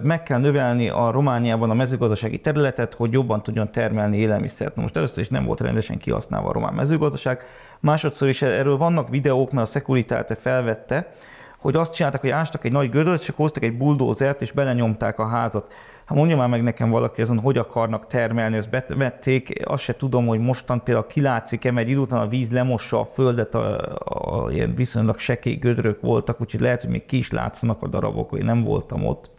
meg 0.01 0.23
kell 0.23 0.39
növelni 0.39 0.89
a 0.89 1.11
Romániában 1.11 1.69
a 1.69 1.73
mezőgazdasági 1.73 2.37
területet, 2.37 2.93
hogy 2.93 3.13
jobban 3.13 3.43
tudjon 3.43 3.71
termelni 3.71 4.17
élelmiszert. 4.17 4.75
Na 4.75 4.81
most 4.81 4.95
először 4.95 5.23
is 5.23 5.29
nem 5.29 5.45
volt 5.45 5.61
rendesen 5.61 5.97
kihasználva 5.97 6.49
a 6.49 6.51
román 6.51 6.73
mezőgazdaság, 6.73 7.43
másodszor 7.79 8.27
is 8.27 8.41
erről 8.41 8.77
vannak 8.77 9.09
videók, 9.09 9.51
mert 9.51 9.67
a 9.67 9.71
Securitate 9.71 10.35
felvette, 10.35 11.11
hogy 11.57 11.75
azt 11.75 11.93
csináltak, 11.93 12.21
hogy 12.21 12.29
ástak 12.29 12.65
egy 12.65 12.71
nagy 12.71 12.89
gödöt, 12.89 13.21
és 13.21 13.31
hoztak 13.35 13.63
egy 13.63 13.77
buldózert, 13.77 14.41
és 14.41 14.51
belenyomták 14.51 15.19
a 15.19 15.27
házat. 15.27 15.73
Ha 16.05 16.13
mondja 16.13 16.37
már 16.37 16.49
meg 16.49 16.63
nekem 16.63 16.89
valaki 16.89 17.21
azon, 17.21 17.39
hogy 17.39 17.57
akarnak 17.57 18.07
termelni, 18.07 18.55
ezt 18.55 18.69
bevették, 18.69 19.61
azt 19.65 19.83
se 19.83 19.95
tudom, 19.95 20.27
hogy 20.27 20.39
mostan 20.39 20.83
például 20.83 21.07
kilátszik-e, 21.07 21.71
mert 21.71 21.87
idő 21.87 21.99
után 21.99 22.19
a 22.19 22.27
víz 22.27 22.51
lemossa 22.51 22.99
a 22.99 23.03
földet, 23.03 23.55
a, 23.55 23.77
a, 24.03 24.43
a 24.43 24.51
ilyen 24.51 24.75
viszonylag 24.75 25.19
sekély 25.19 25.55
gödrök 25.55 26.01
voltak, 26.01 26.41
úgyhogy 26.41 26.59
lehet, 26.59 26.81
hogy 26.81 26.91
még 26.91 27.05
ki 27.05 27.17
is 27.17 27.31
látszanak 27.31 27.81
a 27.83 27.87
darabok, 27.87 28.29
hogy 28.29 28.43
nem 28.43 28.63
voltam 28.63 29.05
ott. 29.05 29.29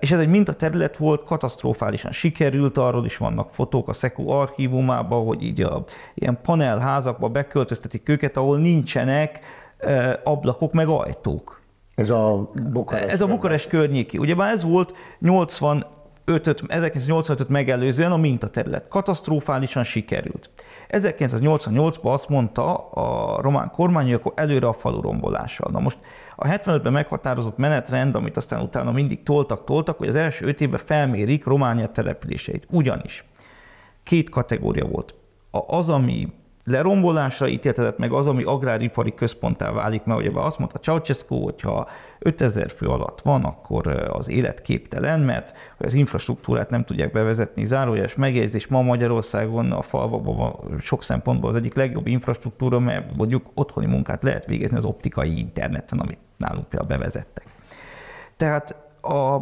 És 0.00 0.10
ez 0.10 0.18
egy 0.18 0.28
mintaterület 0.28 0.96
volt, 0.96 1.24
katasztrofálisan 1.24 2.12
sikerült, 2.12 2.78
arról 2.78 3.04
is 3.04 3.16
vannak 3.16 3.50
fotók 3.50 3.88
a 3.88 3.92
SZEKU 3.92 4.28
archívumában, 4.28 5.24
hogy 5.24 5.42
így 5.42 5.60
a 5.60 5.84
ilyen 6.14 6.38
panelházakba 6.42 7.28
beköltöztetik 7.28 8.08
őket, 8.08 8.36
ahol 8.36 8.58
nincsenek 8.58 9.40
ablakok 10.24 10.72
meg 10.72 10.88
ajtók. 10.88 11.60
Ez 11.94 12.10
a 12.10 12.50
Bukarest. 12.72 13.12
Ez 13.12 13.20
a 13.20 13.26
Bukarest 13.26 13.68
környéki. 13.68 14.18
Ugyebár 14.18 14.52
ez 14.52 14.62
volt 14.64 14.96
80 15.18 15.86
1985 16.24 17.48
megelőzően 17.48 18.12
a 18.12 18.16
mintaterület. 18.16 18.88
Katasztrofálisan 18.88 19.82
sikerült. 19.82 20.50
1988-ban 20.88 22.12
azt 22.12 22.28
mondta 22.28 22.76
a 22.76 23.40
román 23.40 23.70
kormány, 23.70 24.04
hogy 24.04 24.12
akkor 24.14 24.32
előre 24.36 24.66
a 24.66 24.72
falu 24.72 25.00
rombolással. 25.00 25.70
Na 25.72 25.80
most 25.80 25.98
a 26.36 26.46
75-ben 26.46 26.92
meghatározott 26.92 27.56
menetrend, 27.56 28.14
amit 28.14 28.36
aztán 28.36 28.60
utána 28.60 28.92
mindig 28.92 29.22
toltak, 29.22 29.64
toltak, 29.64 29.98
hogy 29.98 30.08
az 30.08 30.16
első 30.16 30.46
öt 30.46 30.60
évben 30.60 30.80
felmérik 30.84 31.44
Románia 31.44 31.86
településeit. 31.86 32.66
Ugyanis 32.70 33.24
két 34.02 34.30
kategória 34.30 34.86
volt. 34.86 35.14
Az, 35.50 35.90
ami 35.90 36.28
lerombolásra 36.64 37.48
ítéltetett 37.48 37.98
meg 37.98 38.12
az, 38.12 38.26
ami 38.26 38.42
agráripari 38.42 39.14
központtá 39.14 39.72
válik, 39.72 40.04
mert 40.04 40.20
ugye 40.20 40.30
azt 40.34 40.58
mondta 40.58 40.78
Ceausescu, 40.78 41.42
hogyha 41.42 41.88
5000 42.18 42.70
fő 42.70 42.86
alatt 42.86 43.20
van, 43.20 43.44
akkor 43.44 43.86
az 44.10 44.28
élet 44.28 44.62
képtelen, 44.62 45.20
mert 45.20 45.56
az 45.78 45.94
infrastruktúrát 45.94 46.70
nem 46.70 46.84
tudják 46.84 47.12
bevezetni. 47.12 47.64
Zárójeles 47.64 48.14
megjegyzés, 48.14 48.66
ma 48.66 48.82
Magyarországon 48.82 49.72
a 49.72 49.82
falvakban 49.82 50.78
sok 50.80 51.02
szempontból 51.02 51.50
az 51.50 51.56
egyik 51.56 51.74
legjobb 51.74 52.06
infrastruktúra, 52.06 52.78
mert 52.78 53.16
mondjuk 53.16 53.46
otthoni 53.54 53.86
munkát 53.86 54.22
lehet 54.22 54.46
végezni 54.46 54.76
az 54.76 54.84
optikai 54.84 55.38
interneten, 55.38 55.98
amit 55.98 56.18
nálunk 56.36 56.68
például 56.68 56.98
bevezettek. 56.98 57.46
Tehát 58.36 58.76
a 59.02 59.40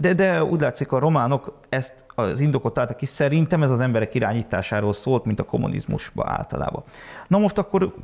de, 0.00 0.12
de 0.12 0.44
úgy 0.44 0.60
látszik, 0.60 0.92
a 0.92 0.98
románok 0.98 1.58
ezt 1.68 2.04
az 2.14 2.40
indokot 2.40 2.78
álltak 2.78 2.96
ki, 2.96 3.06
szerintem 3.06 3.62
ez 3.62 3.70
az 3.70 3.80
emberek 3.80 4.14
irányításáról 4.14 4.92
szólt, 4.92 5.24
mint 5.24 5.40
a 5.40 5.44
kommunizmusban 5.44 6.28
általában. 6.28 6.82
Na 7.28 7.38
most 7.38 7.58
akkor 7.58 7.94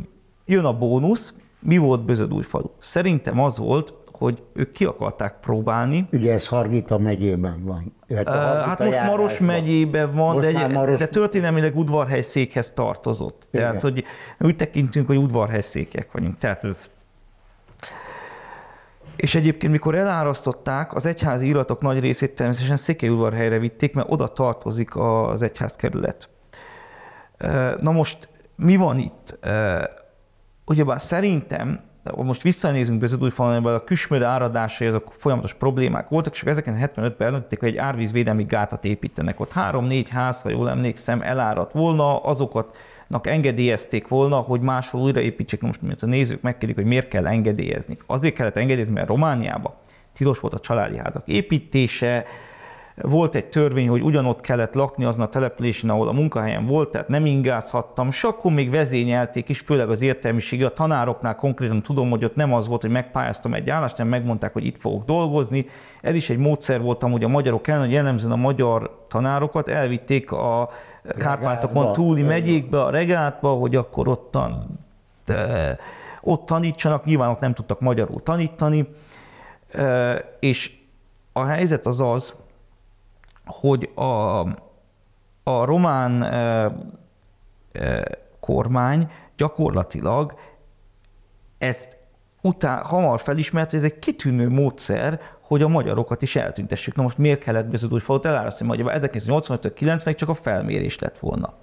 jön 0.44 0.64
a 0.64 0.78
bónusz, 0.78 1.34
mi 1.60 1.76
volt 1.76 2.04
Bözödújfalu? 2.04 2.70
Szerintem 2.78 3.40
az 3.40 3.58
volt, 3.58 3.94
hogy 4.12 4.42
ők 4.52 4.72
ki 4.72 4.84
akarták 4.84 5.38
próbálni. 5.40 6.08
Ugye 6.12 6.32
ez 6.32 6.46
Hargita 6.46 6.98
megyében 6.98 7.64
van. 7.64 7.94
Uh, 8.08 8.24
hát 8.64 8.78
most 8.78 9.02
Maros 9.02 9.38
megyében 9.38 10.12
van, 10.12 10.34
most 10.34 10.52
de, 10.52 10.68
Maros... 10.68 10.98
de 10.98 11.06
történelmileg 11.06 11.76
udvarhely 11.76 12.20
székhez 12.20 12.72
tartozott. 12.72 13.48
Igen. 13.50 13.66
Tehát, 13.66 13.80
hogy 13.82 14.04
úgy 14.38 14.56
tekintünk, 14.56 15.06
hogy 15.06 15.16
udvarhely 15.16 15.60
székek 15.60 16.12
vagyunk. 16.12 16.38
Tehát 16.38 16.64
ez 16.64 16.90
és 19.20 19.34
egyébként, 19.34 19.72
mikor 19.72 19.94
elárasztották, 19.94 20.94
az 20.94 21.06
egyházi 21.06 21.46
iratok 21.46 21.80
nagy 21.80 22.00
részét 22.00 22.34
természetesen 22.34 22.76
Székelyudvarhelyre 22.76 23.58
vitték, 23.58 23.94
mert 23.94 24.10
oda 24.10 24.28
tartozik 24.28 24.96
az 24.96 25.42
egyházkerület. 25.42 26.28
Na 27.80 27.90
most 27.90 28.28
mi 28.56 28.76
van 28.76 28.98
itt? 28.98 29.38
Ugyebár 30.66 31.00
szerintem, 31.00 31.80
most 32.16 32.42
visszanézünk 32.42 33.00
Beződújfalonban, 33.00 33.74
a 33.74 33.84
küsmöd 33.84 34.22
áradásai, 34.22 34.88
azok 34.88 35.12
folyamatos 35.12 35.54
problémák 35.54 36.08
voltak, 36.08 36.32
és 36.32 36.42
1975-ben 36.46 37.14
eldöntötték, 37.18 37.60
hogy 37.60 37.68
egy 37.68 37.76
árvízvédelmi 37.76 38.44
gátat 38.44 38.84
építenek. 38.84 39.40
Ott 39.40 39.52
három-négy 39.52 40.08
ház, 40.08 40.42
ha 40.42 40.48
jól 40.48 40.70
emlékszem, 40.70 41.22
eláradt 41.22 41.72
volna, 41.72 42.22
azokat 42.22 42.76
engedélyezték 43.22 44.08
volna, 44.08 44.36
hogy 44.36 44.60
máshol 44.60 45.00
újraépítsék. 45.00 45.60
Most, 45.60 45.82
mint 45.82 46.02
a 46.02 46.06
nézők 46.06 46.42
megkérdik, 46.42 46.76
hogy 46.76 46.86
miért 46.86 47.08
kell 47.08 47.26
engedélyezni. 47.26 47.96
Azért 48.06 48.34
kellett 48.34 48.56
engedélyezni, 48.56 48.94
mert 48.94 49.08
Romániában 49.08 49.74
tilos 50.12 50.40
volt 50.40 50.54
a 50.54 50.60
családi 50.60 50.96
házak 50.96 51.28
építése, 51.28 52.24
volt 53.02 53.34
egy 53.34 53.46
törvény, 53.46 53.88
hogy 53.88 54.02
ugyanott 54.02 54.40
kellett 54.40 54.74
lakni 54.74 55.04
azon 55.04 55.24
a 55.24 55.28
településen, 55.28 55.90
ahol 55.90 56.08
a 56.08 56.12
munkahelyen 56.12 56.66
volt, 56.66 56.90
tehát 56.90 57.08
nem 57.08 57.26
ingázhattam, 57.26 58.08
és 58.08 58.24
akkor 58.24 58.52
még 58.52 58.70
vezényelték 58.70 59.48
is, 59.48 59.60
főleg 59.60 59.90
az 59.90 60.02
értelmiségi. 60.02 60.62
A 60.62 60.68
tanároknál 60.68 61.34
konkrétan 61.34 61.82
tudom, 61.82 62.10
hogy 62.10 62.24
ott 62.24 62.34
nem 62.34 62.52
az 62.52 62.68
volt, 62.68 62.80
hogy 62.80 62.90
megpályáztam 62.90 63.54
egy 63.54 63.70
állást, 63.70 63.96
hanem 63.96 64.10
megmondták, 64.10 64.52
hogy 64.52 64.66
itt 64.66 64.78
fogok 64.78 65.04
dolgozni. 65.04 65.66
Ez 66.00 66.14
is 66.14 66.30
egy 66.30 66.38
módszer 66.38 66.80
volt 66.80 67.02
amúgy 67.02 67.24
a 67.24 67.28
magyarok 67.28 67.68
ellen, 67.68 67.80
hogy 67.80 67.92
jellemzően 67.92 68.32
a 68.32 68.36
magyar 68.36 69.04
tanárokat 69.08 69.68
elvitték 69.68 70.32
a 70.32 70.68
Kárpátokon 71.18 71.92
túli 71.92 72.22
megyékbe, 72.22 72.82
a 72.82 72.90
regátba, 72.90 73.48
hogy 73.48 73.76
akkor 73.76 74.08
ottan, 74.08 74.78
de, 75.24 75.78
ott 76.22 76.46
tanítsanak, 76.46 77.04
nyilván 77.04 77.30
ott 77.30 77.40
nem 77.40 77.54
tudtak 77.54 77.80
magyarul 77.80 78.20
tanítani, 78.20 78.88
és 80.40 80.72
a 81.32 81.44
helyzet 81.44 81.86
az 81.86 82.00
az, 82.00 82.34
hogy 83.50 83.90
a, 83.94 84.40
a 85.42 85.64
román 85.64 86.22
e, 86.22 86.72
e, 87.72 88.04
kormány 88.40 89.10
gyakorlatilag 89.36 90.34
ezt 91.58 91.98
után 92.42 92.84
hamar 92.84 93.20
felismert, 93.20 93.70
hogy 93.70 93.78
ez 93.78 93.84
egy 93.84 93.98
kitűnő 93.98 94.48
módszer, 94.48 95.20
hogy 95.40 95.62
a 95.62 95.68
magyarokat 95.68 96.22
is 96.22 96.36
eltüntessük. 96.36 96.94
Na 96.94 97.02
most 97.02 97.18
miért 97.18 97.40
kellett 97.40 97.66
beződúj 97.66 98.00
falut 98.00 98.26
elárasztani 98.26 98.68
Magyarban? 98.68 98.94
1985 98.94 99.74
90 99.74 100.14
csak 100.14 100.28
a 100.28 100.34
felmérés 100.34 100.98
lett 100.98 101.18
volna. 101.18 101.54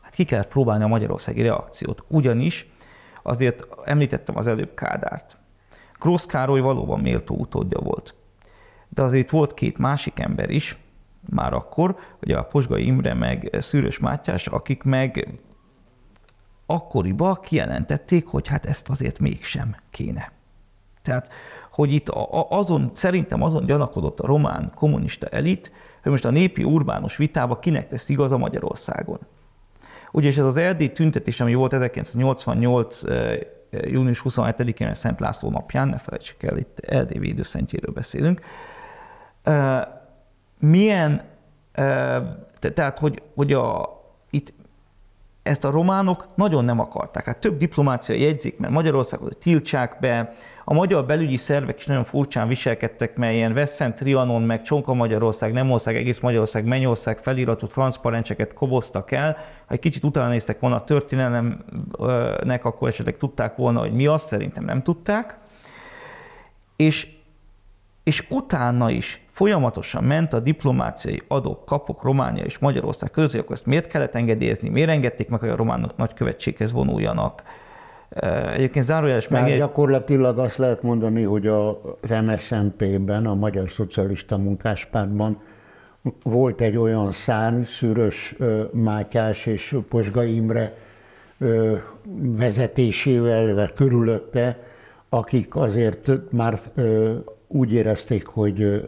Hát 0.00 0.14
ki 0.14 0.24
kellett 0.24 0.48
próbálni 0.48 0.84
a 0.84 0.86
magyarországi 0.86 1.42
reakciót. 1.42 2.04
Ugyanis 2.08 2.70
azért 3.22 3.66
említettem 3.84 4.36
az 4.36 4.46
előbb 4.46 4.74
Kádárt. 4.74 5.36
Grósz 5.98 6.26
Károly 6.26 6.60
valóban 6.60 7.00
méltó 7.00 7.34
utódja 7.34 7.78
volt. 7.78 8.14
De 8.88 9.02
azért 9.02 9.30
volt 9.30 9.54
két 9.54 9.78
másik 9.78 10.18
ember 10.18 10.50
is, 10.50 10.78
már 11.30 11.52
akkor, 11.52 11.96
hogy 12.18 12.32
a 12.32 12.42
Posgai 12.42 12.86
Imre 12.86 13.14
meg 13.14 13.56
Szűrös 13.60 13.98
Mátyás, 13.98 14.46
akik 14.46 14.82
meg 14.82 15.40
akkoriban 16.66 17.38
kijelentették, 17.42 18.26
hogy 18.26 18.48
hát 18.48 18.66
ezt 18.66 18.88
azért 18.88 19.18
mégsem 19.18 19.76
kéne. 19.90 20.32
Tehát, 21.02 21.32
hogy 21.70 21.92
itt 21.92 22.08
azon, 22.48 22.90
szerintem 22.94 23.42
azon 23.42 23.66
gyanakodott 23.66 24.20
a 24.20 24.26
román 24.26 24.72
kommunista 24.74 25.26
elit, 25.26 25.72
hogy 26.02 26.10
most 26.10 26.24
a 26.24 26.30
népi 26.30 26.64
urbánus 26.64 27.16
vitába 27.16 27.58
kinek 27.58 27.86
tesz 27.86 28.08
igaz 28.08 28.32
a 28.32 28.36
Magyarországon. 28.36 29.18
Ugye, 30.12 30.28
és 30.28 30.36
ez 30.36 30.44
az 30.44 30.56
Erdély 30.56 30.92
tüntetés, 30.92 31.40
ami 31.40 31.54
volt 31.54 31.72
1988. 31.72 33.02
június 33.70 34.22
27-én, 34.24 34.94
Szent 34.94 35.20
László 35.20 35.50
napján, 35.50 35.88
ne 35.88 35.98
felejtsük 35.98 36.42
el, 36.42 36.56
itt 36.56 36.78
Erdély 36.78 37.18
védőszentjéről 37.18 37.94
beszélünk, 37.94 38.40
milyen, 40.58 41.22
tehát 42.60 42.98
hogy, 42.98 43.22
hogy 43.34 43.52
a, 43.52 43.88
itt 44.30 44.52
ezt 45.46 45.64
a 45.64 45.70
románok 45.70 46.26
nagyon 46.34 46.64
nem 46.64 46.80
akarták. 46.80 47.24
Hát 47.24 47.38
több 47.38 47.56
diplomácia 47.56 48.14
jegyzik, 48.14 48.58
mert 48.58 48.72
Magyarországot 48.72 49.36
tiltsák 49.36 49.96
be, 50.00 50.30
a 50.64 50.74
magyar 50.74 51.04
belügyi 51.04 51.36
szervek 51.36 51.78
is 51.78 51.86
nagyon 51.86 52.04
furcsán 52.04 52.48
viselkedtek, 52.48 53.16
mert 53.16 53.34
ilyen 53.34 53.52
Veszent, 53.52 53.94
Trianon, 53.94 54.42
meg 54.42 54.62
Csonka 54.62 54.94
Magyarország, 54.94 55.52
nem 55.52 55.70
ország, 55.70 55.96
egész 55.96 56.20
Magyarország, 56.20 56.64
Mennyország 56.64 57.18
feliratot, 57.18 57.72
transzparencseket 57.72 58.52
koboztak 58.52 59.10
el. 59.10 59.32
Ha 59.66 59.74
egy 59.74 59.78
kicsit 59.78 60.04
utána 60.04 60.28
néztek 60.28 60.60
volna 60.60 60.76
a 60.76 60.84
történelemnek, 60.84 62.64
akkor 62.64 62.88
esetleg 62.88 63.16
tudták 63.16 63.56
volna, 63.56 63.80
hogy 63.80 63.92
mi 63.92 64.06
az, 64.06 64.22
szerintem 64.22 64.64
nem 64.64 64.82
tudták. 64.82 65.38
És 66.76 67.15
és 68.06 68.26
utána 68.30 68.90
is 68.90 69.24
folyamatosan 69.26 70.04
ment 70.04 70.32
a 70.32 70.40
diplomáciai 70.40 71.22
adók, 71.28 71.64
kapok 71.64 72.02
Románia 72.02 72.44
és 72.44 72.58
Magyarország 72.58 73.10
között, 73.10 73.30
hogy 73.30 73.40
akkor 73.40 73.54
ezt 73.54 73.66
miért 73.66 73.86
kellett 73.86 74.14
engedélyezni, 74.14 74.68
miért 74.68 74.88
engedték 74.88 75.28
meg, 75.28 75.40
hogy 75.40 75.48
a 75.48 75.56
román 75.56 75.92
nagykövetséghez 75.96 76.72
vonuljanak. 76.72 77.42
Egyébként 78.52 78.84
zárójeles 78.84 79.28
meg... 79.28 79.56
Gyakorlatilag 79.56 80.38
azt 80.38 80.56
lehet 80.56 80.82
mondani, 80.82 81.22
hogy 81.22 81.46
az 81.46 82.10
MSZNP-ben, 82.24 83.26
a 83.26 83.34
Magyar 83.34 83.68
Szocialista 83.68 84.36
Munkáspártban 84.36 85.40
volt 86.22 86.60
egy 86.60 86.76
olyan 86.76 87.10
szárny, 87.10 87.62
Szűrös 87.62 88.36
Mátyás 88.72 89.46
és 89.46 89.76
Posga 89.88 90.24
Imre 90.24 90.74
vezetésével, 92.18 93.54
vagy 93.54 93.72
körülötte, 93.72 94.58
akik 95.08 95.56
azért 95.56 96.10
már 96.30 96.58
úgy 97.56 97.72
érezték, 97.72 98.26
hogy 98.26 98.84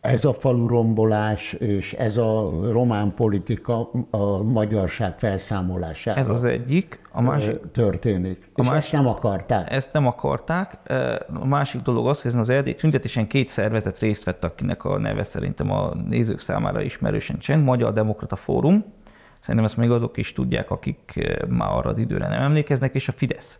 ez 0.00 0.24
a 0.24 0.36
rombolás 0.42 1.52
és 1.52 1.92
ez 1.92 2.16
a 2.16 2.50
román 2.70 3.14
politika 3.14 3.90
a 4.10 4.42
magyarság 4.42 5.18
felszámolására 5.18 6.20
Ez 6.20 6.28
az 6.28 6.44
egyik. 6.44 7.00
A 7.12 7.20
másik, 7.20 7.70
történik. 7.72 8.50
A 8.54 8.60
és 8.60 8.68
másik, 8.68 8.82
ezt 8.82 8.92
nem 8.92 9.06
akarták. 9.06 9.72
Ezt 9.72 9.92
nem 9.92 10.06
akarták. 10.06 10.78
A 11.34 11.46
másik 11.46 11.80
dolog 11.80 12.06
az, 12.06 12.20
hogy 12.20 12.30
ezen 12.30 12.40
az 12.40 12.48
erdély 12.48 12.74
tüntetésen 12.74 13.26
két 13.26 13.48
szervezet 13.48 13.98
részt 13.98 14.24
vett, 14.24 14.44
akinek 14.44 14.84
a 14.84 14.98
neve 14.98 15.24
szerintem 15.24 15.70
a 15.70 15.94
nézők 15.94 16.40
számára 16.40 16.80
ismerősen 16.80 17.38
cseng, 17.38 17.64
Magyar 17.64 17.92
Demokrata 17.92 18.36
Fórum. 18.36 18.84
Szerintem 19.40 19.64
ezt 19.64 19.76
még 19.76 19.90
azok 19.90 20.16
is 20.16 20.32
tudják, 20.32 20.70
akik 20.70 21.28
már 21.48 21.70
arra 21.70 21.90
az 21.90 21.98
időre 21.98 22.28
nem 22.28 22.42
emlékeznek, 22.42 22.94
és 22.94 23.08
a 23.08 23.12
Fidesz. 23.12 23.58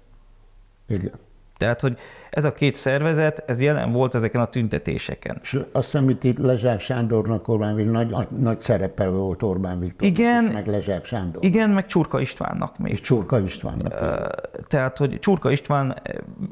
Igen. 0.88 1.12
Tehát, 1.56 1.80
hogy 1.80 1.98
ez 2.30 2.44
a 2.44 2.52
két 2.52 2.74
szervezet, 2.74 3.44
ez 3.46 3.60
jelen 3.60 3.92
volt 3.92 4.14
ezeken 4.14 4.40
a 4.40 4.46
tüntetéseken. 4.46 5.38
És 5.42 5.58
azt 5.72 5.84
hiszem, 5.84 6.08
itt 6.08 6.38
Lezsák 6.38 6.80
Sándornak 6.80 7.48
Orbán 7.48 7.74
Viktor 7.74 8.06
nagy, 8.06 8.28
nagy 8.38 8.60
szerepe 8.60 9.08
volt 9.08 9.42
Orbán 9.42 9.80
Viktor. 9.80 10.08
Igen, 10.08 10.44
meg 10.44 10.66
Lezsák 10.66 11.04
Sándor. 11.04 11.44
Igen, 11.44 11.70
meg 11.70 11.86
Csurka 11.86 12.20
Istvánnak 12.20 12.78
még. 12.78 12.92
És 12.92 13.00
Csurka 13.00 13.40
Istvánnak. 13.40 13.94
Tehát, 14.68 14.98
hogy 14.98 15.18
Csurka 15.18 15.50
István 15.50 15.94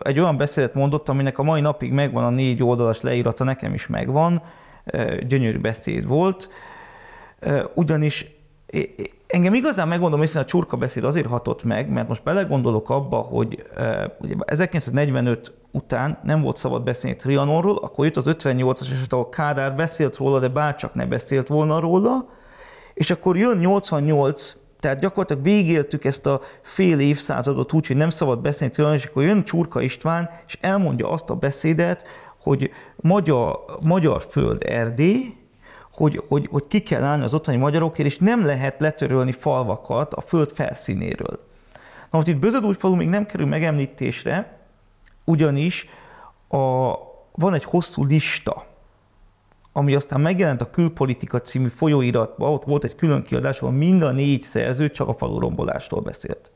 egy 0.03 0.19
olyan 0.19 0.37
beszédet 0.37 0.75
mondott, 0.75 1.09
aminek 1.09 1.39
a 1.39 1.43
mai 1.43 1.61
napig 1.61 1.93
megvan 1.93 2.25
a 2.25 2.31
négy 2.31 2.63
oldalas 2.63 3.01
leírata, 3.01 3.45
nekem 3.45 3.75
is 3.75 3.87
megvan, 3.87 4.43
gyönyörű 5.27 5.59
beszéd 5.59 6.07
volt, 6.07 6.49
ugyanis 7.75 8.27
Engem 9.35 9.55
igazán 9.55 9.89
megmondom, 9.89 10.21
hiszen 10.21 10.43
a 10.43 10.45
csurka 10.45 10.77
beszéd 10.77 11.05
azért 11.05 11.27
hatott 11.27 11.65
meg, 11.65 11.89
mert 11.89 12.09
most 12.09 12.23
belegondolok 12.23 12.91
abba, 12.91 13.17
hogy 13.17 13.63
ugye 14.21 14.35
1945 14.45 15.53
után 15.73 16.19
nem 16.23 16.41
volt 16.41 16.57
szabad 16.57 16.83
beszélni 16.83 17.17
Trianonról, 17.17 17.77
akkor 17.77 18.05
jött 18.05 18.17
az 18.17 18.25
58-as 18.29 18.93
eset, 18.93 19.13
ahol 19.13 19.29
Kádár 19.29 19.75
beszélt 19.75 20.17
róla, 20.17 20.39
de 20.39 20.49
bárcsak 20.49 20.95
ne 20.95 21.07
beszélt 21.07 21.49
volna 21.49 21.81
róla, 21.81 22.29
és 22.95 23.11
akkor 23.11 23.37
jön 23.37 23.57
88, 23.57 24.57
tehát 24.81 24.99
gyakorlatilag 24.99 25.43
végéltük 25.43 26.05
ezt 26.05 26.27
a 26.27 26.41
fél 26.63 26.99
évszázadot 26.99 27.73
úgy, 27.73 27.87
hogy 27.87 27.97
nem 27.97 28.11
szabad 28.11 28.41
beszélni 28.41 28.73
Trianonról, 28.73 29.03
és 29.03 29.09
akkor 29.09 29.23
jön 29.23 29.45
Csurka 29.45 29.81
István, 29.81 30.31
és 30.47 30.59
elmondja 30.61 31.11
azt 31.11 31.31
a 31.31 31.35
beszédet, 31.35 32.07
hogy 32.43 32.71
magyar, 32.97 33.65
magyar 33.81 34.23
föld 34.23 34.63
Erdély, 34.67 35.35
hogy, 35.95 36.23
hogy, 36.29 36.49
hogy 36.51 36.67
ki 36.67 36.81
kell 36.81 37.03
állni 37.03 37.25
az 37.25 37.35
ottani 37.35 37.57
magyarokért, 37.57 38.09
és 38.09 38.19
nem 38.19 38.45
lehet 38.45 38.81
letörölni 38.81 39.33
falvakat 39.33 40.15
a 40.15 40.21
föld 40.21 40.51
felszínéről. 40.51 41.41
Na 42.11 42.21
most 42.21 42.27
itt 42.27 42.37
Bözödújfalu 42.37 42.95
még 42.95 43.09
nem 43.09 43.27
kerül 43.27 43.47
megemlítésre, 43.47 44.59
ugyanis 45.25 45.87
a, 46.49 46.93
van 47.33 47.55
egy 47.55 47.65
hosszú 47.65 48.05
lista, 48.05 48.67
ami 49.73 49.95
aztán 49.95 50.21
megjelent 50.21 50.61
a 50.61 50.71
Külpolitika 50.71 51.41
című 51.41 51.69
folyóiratban, 51.69 52.53
ott 52.53 52.65
volt 52.65 52.85
egy 52.85 52.95
külön 52.95 53.23
kiadás, 53.23 53.61
ahol 53.61 53.75
mind 53.75 54.03
a 54.03 54.11
négy 54.11 54.41
szerző 54.41 54.89
csak 54.89 55.09
a 55.09 55.13
falurombolástól 55.13 56.01
beszélt. 56.01 56.53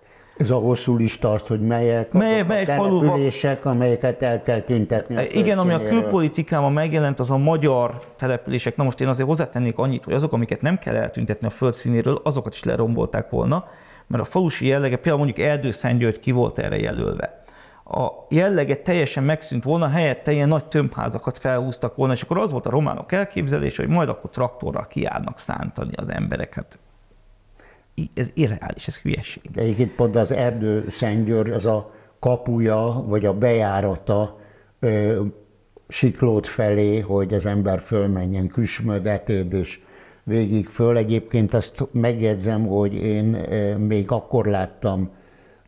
Hosszú 0.47 0.97
lista 0.97 1.33
azt, 1.33 1.47
hogy 1.47 1.61
melyek 1.61 2.13
mely, 2.13 2.43
mely 2.43 2.63
a 2.63 2.67
települések, 2.67 3.61
falu... 3.61 3.75
amelyeket 3.75 4.23
el 4.23 4.43
kell 4.43 4.61
tüntetni. 4.61 5.17
A 5.17 5.23
Igen, 5.23 5.59
ami 5.59 5.73
a 5.73 5.83
külpolitikában 5.83 6.73
megjelent, 6.73 7.21
az 7.21 7.31
a 7.31 7.37
magyar 7.37 8.01
települések. 8.17 8.77
Na 8.77 8.85
most 8.85 9.01
én 9.01 9.09
azért 9.09 9.29
hozzátennék 9.29 9.79
annyit, 9.79 10.05
hogy 10.05 10.15
azok, 10.15 10.33
amiket 10.33 10.63
nem 10.63 10.79
kell 10.79 10.95
eltüntetni 10.95 11.47
a 11.47 11.51
földszínéről, 11.51 12.21
azokat 12.25 12.55
is 12.55 12.65
lerombolták 12.65 13.31
volna, 13.31 13.65
mert 14.07 14.23
a 14.23 14.27
falusi 14.27 14.67
jellege, 14.67 14.97
például 14.97 15.25
mondjuk 15.25 15.47
Erdőszentgyörgy 15.47 16.19
ki 16.19 16.31
volt 16.31 16.59
erre 16.59 16.79
jelölve. 16.79 17.43
A 17.85 18.09
jellege 18.29 18.77
teljesen 18.77 19.25
megszűnt 19.25 19.65
volna, 19.65 19.89
helyette 19.89 20.33
ilyen 20.33 20.49
nagy 20.49 20.65
tömbházakat 20.65 21.39
felhúztak 21.39 21.97
volna, 21.97 22.13
és 22.13 22.23
akkor 22.23 22.39
az 22.39 22.51
volt 22.51 22.67
a 22.67 22.71
románok 22.71 23.13
elképzelése, 23.13 23.83
hogy 23.83 23.95
majd 23.95 24.09
akkor 24.09 24.31
traktorral 24.31 24.87
kiállnak 24.87 25.39
szántani 25.39 25.93
az 25.97 26.13
embereket. 26.13 26.79
Ez 28.15 28.31
irreális, 28.35 28.87
ez 28.87 29.01
hülyeség. 29.01 29.43
Egyébként 29.55 29.95
pont 29.95 30.17
az 30.17 30.33
erdő 30.33 30.85
Szentgyörgy, 30.89 31.51
az 31.51 31.67
a 31.67 31.91
kapuja, 32.19 33.05
vagy 33.07 33.27
a 33.27 33.35
bejárata 33.35 34.39
ö, 34.81 35.23
Siklót 35.89 36.47
felé, 36.47 36.99
hogy 36.99 37.35
az 37.35 37.47
ember 37.47 37.81
fölmenjen 37.81 38.49
Küsmödetéd, 38.49 39.53
és 39.53 39.81
végig 40.25 40.67
föl. 40.67 40.97
Egyébként 40.97 41.55
azt 41.55 41.89
megjegyzem, 41.93 42.67
hogy 42.67 42.95
én 42.95 43.25
még 43.79 44.11
akkor 44.11 44.47
láttam, 44.47 45.11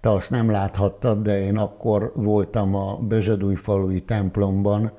te 0.00 0.10
azt 0.10 0.30
nem 0.30 0.50
láthattad, 0.50 1.22
de 1.22 1.44
én 1.44 1.56
akkor 1.56 2.12
voltam 2.14 2.74
a 2.74 2.96
Bözödújfalui 2.96 4.02
templomban, 4.02 4.92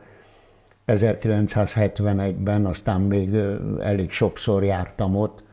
1971-ben, 0.88 2.66
aztán 2.66 3.02
még 3.02 3.36
elég 3.80 4.12
sokszor 4.12 4.64
jártam 4.64 5.16
ott, 5.16 5.44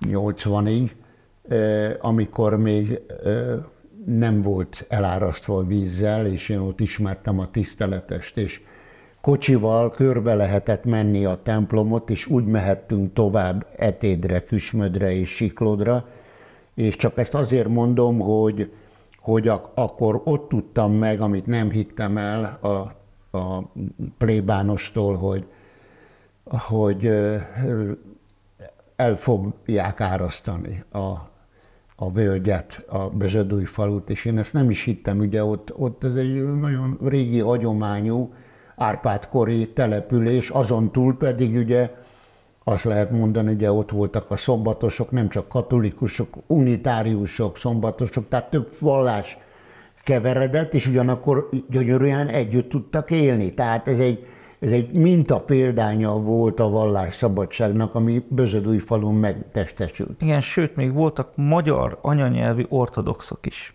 80-ig, 0.00 0.90
amikor 2.00 2.56
még 2.56 3.00
nem 4.06 4.42
volt 4.42 4.84
elárasztva 4.88 5.62
vízzel, 5.62 6.26
és 6.26 6.48
én 6.48 6.58
ott 6.58 6.80
ismertem 6.80 7.38
a 7.38 7.50
tiszteletest, 7.50 8.36
és 8.36 8.60
kocsival 9.20 9.90
körbe 9.90 10.34
lehetett 10.34 10.84
menni 10.84 11.24
a 11.24 11.40
templomot, 11.42 12.10
és 12.10 12.26
úgy 12.26 12.44
mehettünk 12.44 13.12
tovább 13.12 13.66
Etédre, 13.76 14.44
Küsmödre 14.44 15.12
és 15.12 15.28
Siklódra, 15.28 16.08
és 16.74 16.96
csak 16.96 17.18
ezt 17.18 17.34
azért 17.34 17.68
mondom, 17.68 18.18
hogy, 18.18 18.72
hogy 19.16 19.48
ak- 19.48 19.78
akkor 19.78 20.20
ott 20.24 20.48
tudtam 20.48 20.92
meg, 20.92 21.20
amit 21.20 21.46
nem 21.46 21.70
hittem 21.70 22.16
el 22.16 22.58
a, 22.60 22.68
a 23.38 23.72
plébánostól, 24.18 25.16
hogy, 25.16 25.46
hogy 26.44 27.06
el 28.96 29.16
fogják 29.16 30.00
árasztani 30.00 30.82
a 30.92 31.32
a 31.96 32.12
völgyet, 32.12 32.84
a 32.88 33.08
Bezsedúj 33.08 33.64
falut, 33.64 34.10
és 34.10 34.24
én 34.24 34.38
ezt 34.38 34.52
nem 34.52 34.70
is 34.70 34.82
hittem, 34.82 35.18
ugye 35.18 35.44
ott, 35.44 35.76
ott 35.76 36.04
ez 36.04 36.14
egy 36.14 36.44
nagyon 36.44 36.98
régi 37.04 37.38
hagyományú 37.38 38.32
Árpád-kori 38.76 39.68
település, 39.68 40.48
azon 40.48 40.92
túl 40.92 41.16
pedig 41.16 41.56
ugye 41.56 41.90
azt 42.64 42.84
lehet 42.84 43.10
mondani, 43.10 43.52
ugye 43.52 43.72
ott 43.72 43.90
voltak 43.90 44.30
a 44.30 44.36
szombatosok, 44.36 45.10
nem 45.10 45.28
csak 45.28 45.48
katolikusok, 45.48 46.36
unitáriusok, 46.46 47.56
szombatosok, 47.56 48.28
tehát 48.28 48.50
több 48.50 48.68
vallás 48.78 49.38
keveredett, 50.02 50.74
és 50.74 50.86
ugyanakkor 50.86 51.48
gyönyörűen 51.70 52.28
együtt 52.28 52.68
tudtak 52.68 53.10
élni. 53.10 53.54
Tehát 53.54 53.88
ez 53.88 53.98
egy, 53.98 54.26
ez 54.64 54.72
egy 54.72 54.92
minta 54.92 55.40
példánya 55.40 56.12
volt 56.12 56.60
a 56.60 56.68
vallásszabadságnak, 56.68 57.94
ami 57.94 58.24
falun 58.78 59.14
megtestesült. 59.14 60.22
Igen, 60.22 60.40
sőt, 60.40 60.76
még 60.76 60.92
voltak 60.92 61.32
magyar 61.36 61.98
anyanyelvi 62.02 62.66
ortodoxok 62.68 63.46
is. 63.46 63.74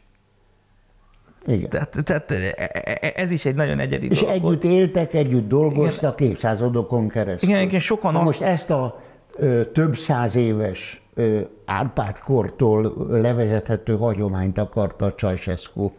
Igen. 1.46 1.70
Tehát, 1.70 1.98
tehát 2.04 2.32
e, 2.32 2.54
e, 2.56 2.98
e, 3.02 3.14
ez 3.16 3.32
is 3.32 3.46
egy 3.46 3.56
nagyon 3.56 3.80
egyedi 3.80 4.08
És 4.10 4.20
dolog. 4.20 4.36
együtt 4.36 4.64
éltek, 4.64 5.14
együtt 5.14 5.48
dolgoztak 5.48 6.20
igen. 6.20 6.32
évszázadokon 6.32 7.08
keresztül. 7.08 7.50
Igen, 7.50 7.62
igen 7.62 7.80
sokan 7.80 8.14
Na 8.14 8.20
azt... 8.20 8.28
most 8.28 8.42
ezt 8.42 8.70
a 8.70 9.00
ö, 9.36 9.64
több 9.64 9.96
száz 9.96 10.36
éves 10.36 11.02
Árpád-kortól 11.66 13.08
levezethető 13.10 13.98
hagyományt 13.98 14.58
akarta 14.58 15.14
Ceausescu 15.14 15.92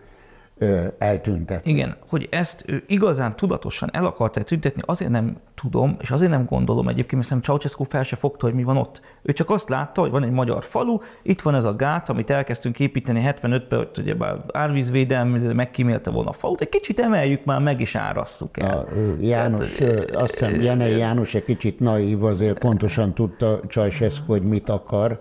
eltüntetni. 0.99 1.71
Igen, 1.71 1.97
hogy 2.09 2.29
ezt 2.31 2.65
ő 2.67 2.83
igazán 2.87 3.37
tudatosan 3.37 3.89
el 3.93 4.05
akarta 4.05 4.43
tüntetni, 4.43 4.83
azért 4.85 5.11
nem 5.11 5.37
tudom, 5.55 5.97
és 6.01 6.11
azért 6.11 6.31
nem 6.31 6.45
gondolom 6.45 6.89
egyébként, 6.89 7.13
mert 7.13 7.27
szerintem 7.27 7.53
Ceausescu 7.53 7.85
fel 7.85 8.03
se 8.03 8.17
fogta, 8.17 8.47
hogy 8.47 8.55
mi 8.55 8.63
van 8.63 8.77
ott. 8.77 9.01
Ő 9.23 9.33
csak 9.33 9.51
azt 9.51 9.69
látta, 9.69 10.01
hogy 10.01 10.11
van 10.11 10.23
egy 10.23 10.31
magyar 10.31 10.65
falu, 10.65 10.99
itt 11.23 11.41
van 11.41 11.55
ez 11.55 11.65
a 11.65 11.77
gát, 11.77 12.09
amit 12.09 12.31
elkezdtünk 12.31 12.81
építeni 12.81 13.23
75-ben, 13.27 13.79
hogy 13.79 13.89
ugye 13.99 14.15
árvízvédelmi, 14.53 15.53
megkímélte 15.53 16.11
volna 16.11 16.29
a 16.29 16.33
falut, 16.33 16.61
egy 16.61 16.69
kicsit 16.69 17.01
emeljük 17.01 17.45
már 17.45 17.61
meg 17.61 17.81
is 17.81 17.95
árasszuk 17.95 18.59
el. 18.59 18.79
A 18.79 18.87
János, 19.21 19.71
Tehát, 19.71 20.11
azt 20.11 20.31
hiszem, 20.31 20.61
Jenei 20.61 20.97
János 20.97 21.35
egy 21.35 21.45
kicsit 21.45 21.81
naív, 21.81 22.25
azért 22.25 22.59
pontosan 22.59 23.15
tudta 23.15 23.61
Ceausescu, 23.69 24.25
hogy 24.27 24.43
mit 24.43 24.69
akar, 24.69 25.21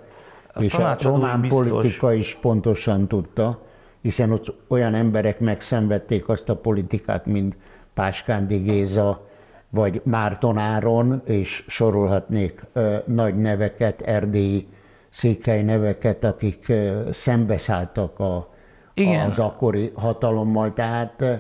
és 0.60 0.74
a 0.74 0.98
román 1.02 1.42
biztos. 1.42 1.68
politika 1.68 2.14
is 2.14 2.38
pontosan 2.42 3.08
tudta 3.08 3.68
hiszen 4.02 4.32
ott 4.32 4.54
olyan 4.68 4.94
emberek 4.94 5.40
megszenvedték 5.40 6.30
azt 6.30 6.50
a 6.50 6.56
politikát, 6.56 7.26
mint 7.26 7.58
Páskándi 7.94 8.58
Géza, 8.58 9.28
vagy 9.70 10.02
Márton 10.04 10.58
Áron, 10.58 11.22
és 11.26 11.64
sorolhatnék 11.68 12.62
ö, 12.74 12.96
nagy 13.06 13.38
neveket, 13.38 14.02
erdélyi 14.02 14.68
székely 15.10 15.62
neveket, 15.62 16.24
akik 16.24 16.66
ö, 16.68 17.02
szembeszálltak 17.12 18.20
a, 18.20 18.50
Igen. 18.94 19.30
az 19.30 19.40
akkori 19.40 19.92
hatalommal. 19.96 20.74
Tehát 20.74 21.22
ö, 21.22 21.34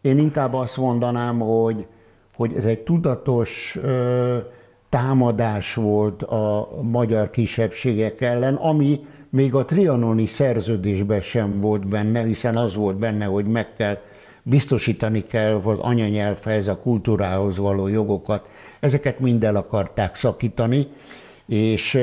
én 0.00 0.18
inkább 0.18 0.54
azt 0.54 0.76
mondanám, 0.76 1.38
hogy, 1.38 1.86
hogy 2.34 2.54
ez 2.56 2.64
egy 2.64 2.80
tudatos 2.80 3.78
ö, 3.82 4.38
támadás 4.88 5.74
volt 5.74 6.22
a 6.22 6.68
magyar 6.82 7.30
kisebbségek 7.30 8.20
ellen, 8.20 8.54
ami 8.54 9.00
még 9.32 9.54
a 9.54 9.64
trianoni 9.64 10.26
szerződésben 10.26 11.20
sem 11.20 11.60
volt 11.60 11.88
benne, 11.88 12.22
hiszen 12.22 12.56
az 12.56 12.74
volt 12.74 12.96
benne, 12.96 13.24
hogy 13.24 13.46
meg 13.46 13.74
kell 13.76 13.98
biztosítani 14.42 15.22
kell 15.22 15.54
az 15.64 15.78
anyanyelvhez, 15.78 16.68
a 16.68 16.76
kultúrához 16.76 17.56
való 17.56 17.88
jogokat. 17.88 18.48
Ezeket 18.80 19.20
mind 19.20 19.44
el 19.44 19.56
akarták 19.56 20.16
szakítani, 20.16 20.86
és 21.46 21.98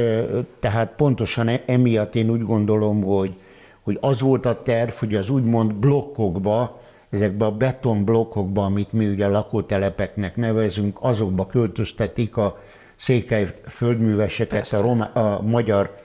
tehát 0.59 0.95
pontosan 0.95 1.47
e, 1.47 1.63
emiatt 1.65 2.15
én 2.15 2.29
úgy 2.29 2.43
gondolom, 2.43 3.03
hogy, 3.03 3.33
hogy 3.83 3.97
az 4.01 4.21
volt 4.21 4.45
a 4.45 4.61
terv, 4.61 4.91
hogy 4.91 5.15
az 5.15 5.29
úgymond 5.29 5.73
blokkokba, 5.73 6.79
ezekbe 7.09 7.45
a 7.45 7.51
betonblokkokba, 7.51 8.63
amit 8.63 8.93
mi 8.93 9.07
ugye 9.07 9.27
lakótelepeknek 9.27 10.35
nevezünk, 10.35 10.97
azokba 11.01 11.47
költöztetik 11.47 12.37
a 12.37 12.59
székely 12.95 13.47
földműveseket, 13.63 14.73
a, 14.73 14.81
roma, 14.81 15.05
a 15.05 15.41
magyar 15.41 15.97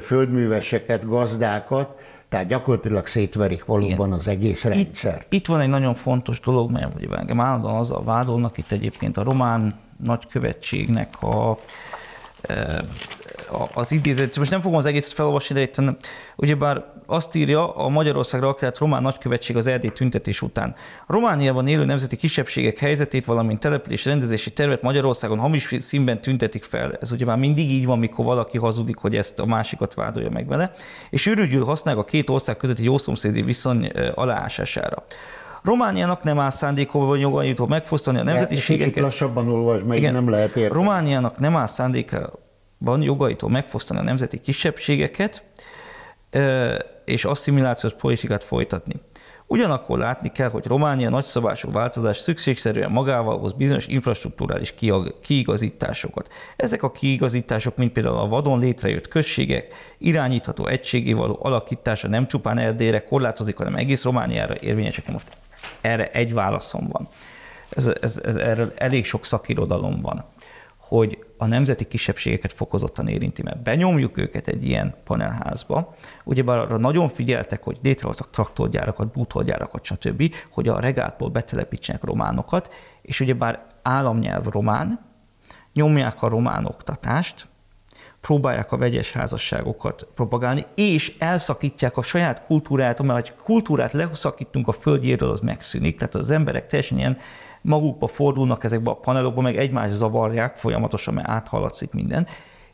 földműveseket, 0.00 1.06
gazdákat, 1.06 2.00
tehát 2.28 2.46
gyakorlatilag 2.46 3.06
szétverik 3.06 3.64
valóban 3.64 4.06
Igen. 4.06 4.18
az 4.18 4.28
egész 4.28 4.64
rendszert. 4.64 5.22
Itt, 5.24 5.32
itt 5.32 5.46
van 5.46 5.60
egy 5.60 5.68
nagyon 5.68 5.94
fontos 5.94 6.40
dolog, 6.40 6.70
mert 6.70 6.94
ugye 6.94 7.16
engem 7.16 7.40
állandóan 7.40 7.76
azzal 7.76 8.04
vádolnak, 8.04 8.58
itt 8.58 8.72
egyébként 8.72 9.16
a 9.16 9.22
román 9.22 9.72
nagykövetségnek 10.04 11.22
a 11.22 11.58
az 13.74 13.92
idézet, 13.92 14.38
most 14.38 14.50
nem 14.50 14.60
fogom 14.60 14.78
az 14.78 14.86
egészet 14.86 15.12
felolvasni, 15.12 15.54
de 15.54 15.60
itt 15.60 15.82
ugyebár 16.36 16.84
azt 17.06 17.34
írja 17.34 17.74
a 17.74 17.88
Magyarországra 17.88 18.48
akár 18.48 18.72
román 18.78 19.02
nagykövetség 19.02 19.56
az 19.56 19.66
erdély 19.66 19.90
tüntetés 19.90 20.42
után. 20.42 20.74
Romániában 21.06 21.66
élő 21.66 21.84
nemzeti 21.84 22.16
kisebbségek 22.16 22.78
helyzetét, 22.78 23.24
valamint 23.24 23.60
település 23.60 24.04
rendezési 24.04 24.50
tervet 24.50 24.82
Magyarországon 24.82 25.38
hamis 25.38 25.74
színben 25.78 26.20
tüntetik 26.20 26.64
fel. 26.64 26.92
Ez 27.00 27.12
ugye 27.12 27.24
már 27.24 27.38
mindig 27.38 27.70
így 27.70 27.86
van, 27.86 27.98
mikor 27.98 28.24
valaki 28.24 28.58
hazudik, 28.58 28.96
hogy 28.96 29.16
ezt 29.16 29.38
a 29.38 29.46
másikat 29.46 29.94
vádolja 29.94 30.30
meg 30.30 30.46
vele, 30.46 30.70
és 31.10 31.26
ürügyül 31.26 31.64
használják 31.64 32.04
a 32.04 32.08
két 32.08 32.30
ország 32.30 32.56
közötti 32.56 32.84
jószomszédi 32.84 33.42
viszony 33.42 33.90
aláásására. 34.14 35.04
Romániának 35.62 36.22
nem 36.22 36.38
áll 36.38 36.50
szándékova 36.50 37.06
vagy 37.06 37.20
jogaitul 37.20 37.66
megfosztani 37.66 38.18
a 38.18 38.22
nemzetiségeket. 38.22 38.88
Kicsit 38.88 39.02
lassabban 39.02 39.48
olvas, 39.48 39.82
meg 39.82 39.98
Igen, 39.98 40.12
nem 40.12 40.30
lehet 40.30 40.56
érteni. 40.56 40.68
Romániának 40.68 41.38
nem 41.38 41.56
áll 41.56 41.66
szándékában 42.78 43.02
jogaitól 43.02 43.50
megfosztani 43.50 44.00
a 44.00 44.02
nemzeti 44.02 44.40
kisebbségeket, 44.40 45.44
és 47.04 47.24
asszimilációs 47.24 47.94
politikát 47.94 48.44
folytatni. 48.44 48.94
Ugyanakkor 49.50 49.98
látni 49.98 50.32
kell, 50.32 50.50
hogy 50.50 50.66
Románia 50.66 51.08
nagyszabású 51.08 51.72
változás 51.72 52.16
szükségszerűen 52.16 52.90
magával 52.90 53.38
hoz 53.38 53.52
bizonyos 53.52 53.86
infrastruktúrális 53.86 54.74
kiigazításokat. 55.22 56.28
Ezek 56.56 56.82
a 56.82 56.90
kiigazítások, 56.90 57.76
mint 57.76 57.92
például 57.92 58.16
a 58.16 58.28
vadon 58.28 58.58
létrejött 58.58 59.08
községek, 59.08 59.74
irányítható 59.98 60.66
egységé 60.66 61.12
való 61.12 61.38
alakítása 61.42 62.08
nem 62.08 62.26
csupán 62.26 62.58
Erdélyre 62.58 63.02
korlátozik, 63.02 63.56
hanem 63.56 63.74
egész 63.74 64.04
Romániára 64.04 64.54
érvényesek. 64.60 65.10
Most 65.10 65.28
erre 65.80 66.10
egy 66.10 66.34
válaszom 66.34 66.88
van. 66.88 67.08
Ez, 67.70 67.92
ez, 68.00 68.20
ez, 68.24 68.36
erről 68.36 68.72
elég 68.76 69.04
sok 69.04 69.24
szakirodalom 69.24 70.00
van 70.00 70.24
hogy 70.88 71.18
a 71.36 71.46
nemzeti 71.46 71.84
kisebbségeket 71.84 72.52
fokozottan 72.52 73.08
érinti, 73.08 73.42
mert 73.42 73.62
benyomjuk 73.62 74.16
őket 74.16 74.48
egy 74.48 74.64
ilyen 74.64 74.94
panelházba, 75.04 75.94
ugyebár 76.24 76.58
arra 76.58 76.76
nagyon 76.76 77.08
figyeltek, 77.08 77.62
hogy 77.62 77.78
létrehoztak 77.82 78.30
traktorgyárakat, 78.30 79.12
bútorgyárakat, 79.12 79.84
stb., 79.84 80.34
hogy 80.50 80.68
a 80.68 80.80
regátból 80.80 81.28
betelepítsenek 81.28 82.04
románokat, 82.04 82.74
és 83.02 83.20
ugyebár 83.20 83.66
államnyelv 83.82 84.46
román, 84.46 85.06
nyomják 85.72 86.22
a 86.22 86.28
román 86.28 86.64
oktatást, 86.64 87.48
próbálják 88.20 88.72
a 88.72 88.76
vegyes 88.76 89.12
házasságokat 89.12 90.08
propagálni, 90.14 90.66
és 90.74 91.14
elszakítják 91.18 91.96
a 91.96 92.02
saját 92.02 92.44
kultúrát, 92.44 93.02
mert 93.02 93.28
ha 93.28 93.42
kultúrát 93.42 93.92
leszakítunk 93.92 94.68
a 94.68 94.72
földjéről, 94.72 95.30
az 95.30 95.40
megszűnik, 95.40 95.98
tehát 95.98 96.14
az 96.14 96.30
emberek 96.30 96.66
teljesen 96.66 96.98
ilyen 96.98 97.18
magukba 97.62 98.06
fordulnak 98.06 98.64
ezekbe 98.64 98.90
a 98.90 98.94
panelokba, 98.94 99.40
meg 99.40 99.56
egymást 99.56 99.94
zavarják 99.94 100.56
folyamatosan, 100.56 101.14
mert 101.14 101.28
áthaladszik 101.28 101.92
minden. 101.92 102.26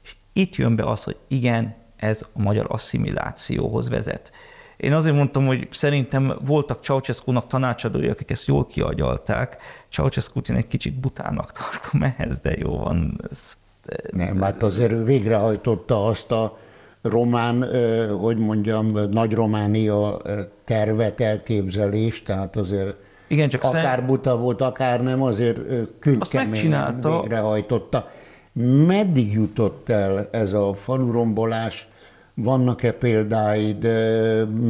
És 0.03 0.17
itt 0.33 0.55
jön 0.55 0.77
be 0.77 0.85
az, 0.85 1.05
hogy 1.05 1.17
igen, 1.29 1.75
ez 1.97 2.27
a 2.33 2.43
magyar 2.43 2.67
asszimilációhoz 2.69 3.89
vezet. 3.89 4.33
Én 4.77 4.93
azért 4.93 5.17
mondtam, 5.17 5.47
hogy 5.47 5.69
szerintem 5.71 6.39
voltak 6.45 6.83
Ceausescu-nak 6.83 7.47
tanácsadói, 7.47 8.09
akik 8.09 8.31
ezt 8.31 8.47
jól 8.47 8.67
kiagyalták. 8.67 9.57
ceausescu 9.91 10.41
én 10.51 10.57
egy 10.57 10.67
kicsit 10.67 11.01
butának 11.01 11.53
tartom 11.53 12.03
ehhez, 12.03 12.39
de 12.39 12.57
jó 12.59 12.77
van. 12.77 13.21
Ez, 13.31 13.57
Nem, 14.11 14.41
hát 14.41 14.63
azért 14.63 14.93
ő 14.93 15.05
végrehajtotta 15.05 16.05
azt 16.07 16.33
a 16.33 16.59
román, 17.03 17.65
hogy 18.21 18.39
mondjam, 18.39 18.87
nagy 19.11 19.33
Románia 19.33 20.23
tervet, 20.65 21.21
elképzelést, 21.21 22.25
tehát 22.25 22.57
azért 22.57 22.97
igen, 23.35 23.49
csak 23.49 23.63
akár 23.63 23.97
szem... 23.97 24.07
buta 24.07 24.37
volt, 24.37 24.61
akár 24.61 25.03
nem, 25.03 25.23
azért 25.23 25.61
kőkeményen 25.99 27.01
végrehajtotta. 27.01 28.11
Meddig 28.87 29.33
jutott 29.33 29.89
el 29.89 30.29
ez 30.33 30.53
a 30.53 30.73
falurombolás? 30.73 31.89
Vannak-e 32.35 32.93
példáid? 32.93 33.83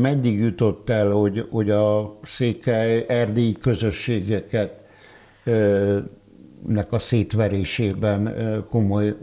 Meddig 0.00 0.38
jutott 0.38 0.90
el, 0.90 1.10
hogy, 1.10 1.48
hogy 1.50 1.70
a 1.70 2.18
székely 2.22 3.04
erdélyi 3.08 3.52
közösségeket 3.52 4.72
nek 6.66 6.92
a 6.92 6.98
szétverésében 6.98 8.34
komoly 8.70 9.14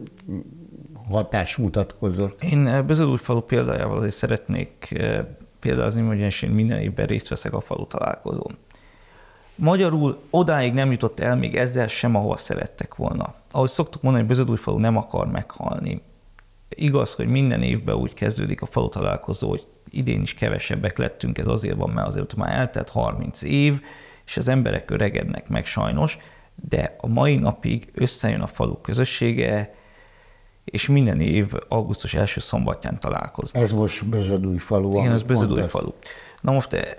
hatás 1.10 1.56
mutatkozott? 1.56 2.43
Én 2.43 2.86
Bezadújfalu 2.88 3.39
példájával 3.39 3.97
azért 3.97 4.13
szeretnék 4.13 4.99
példázni, 5.60 6.01
hogy 6.01 6.43
én 6.43 6.49
minden 6.49 6.80
évben 6.80 7.06
részt 7.06 7.30
veszek 7.30 7.54
a 7.54 7.60
falu 7.60 7.86
találkozón. 7.86 8.58
Magyarul 9.62 10.21
odáig 10.30 10.74
nem 10.74 10.91
jutott 10.91 11.19
el 11.19 11.36
még 11.36 11.56
ezzel 11.56 11.88
sem, 11.88 12.15
ahova 12.15 12.38
szerettek 12.38 12.95
volna. 12.95 13.34
Ahogy 13.52 13.69
szoktuk 13.69 14.02
mondani, 14.02 14.26
hogy 14.26 14.36
Bözödújfalu 14.36 14.78
nem 14.78 14.97
akar 14.97 15.28
meghalni. 15.28 16.02
Igaz, 16.69 17.13
hogy 17.13 17.28
minden 17.28 17.62
évben 17.62 17.95
úgy 17.95 18.13
kezdődik 18.13 18.62
a 18.62 18.65
falu 18.65 18.89
találkozó, 18.89 19.50
hogy 19.50 19.67
idén 19.89 20.21
is 20.21 20.34
kevesebbek 20.34 20.97
lettünk, 20.97 21.38
ez 21.38 21.47
azért 21.47 21.78
van, 21.78 21.89
mert 21.89 22.08
azért 22.08 22.36
már 22.36 22.54
eltelt 22.54 22.89
30 22.89 23.41
év, 23.41 23.82
és 24.26 24.38
az 24.38 24.47
emberek 24.47 24.91
öregednek 24.91 25.47
meg 25.47 25.65
sajnos, 25.65 26.17
de 26.69 26.95
a 27.02 27.08
mai 27.08 27.36
napig 27.36 27.89
összejön 27.93 28.41
a 28.41 28.47
falu 28.47 28.82
közössége, 28.82 29.74
és 30.65 30.88
minden 30.88 31.19
év 31.19 31.54
augusztus 31.67 32.13
első 32.13 32.39
szombatján 32.39 33.00
találkoznak. 33.00 33.63
Ez 33.63 33.71
most 33.71 34.10
Bezödúj 34.10 34.58
falu. 34.58 35.00
Igen, 35.00 35.12
ez 35.12 35.24
Bezödúj 35.24 35.62
falu. 35.62 35.91
Na 36.41 36.52
most 36.52 36.97